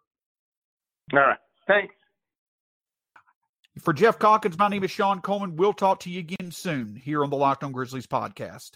All 1.12 1.18
right. 1.18 1.38
Thanks. 1.66 1.94
For 3.80 3.92
Geoff 3.92 4.18
Calkins, 4.18 4.58
my 4.58 4.68
name 4.68 4.82
is 4.84 4.90
Shawn 4.90 5.20
Coleman. 5.20 5.56
We'll 5.56 5.72
talk 5.72 6.00
to 6.00 6.10
you 6.10 6.18
again 6.18 6.50
soon 6.50 6.96
here 6.96 7.22
on 7.22 7.30
the 7.30 7.36
Locked 7.36 7.62
on 7.62 7.72
Grizzlies 7.72 8.06
podcast. 8.06 8.72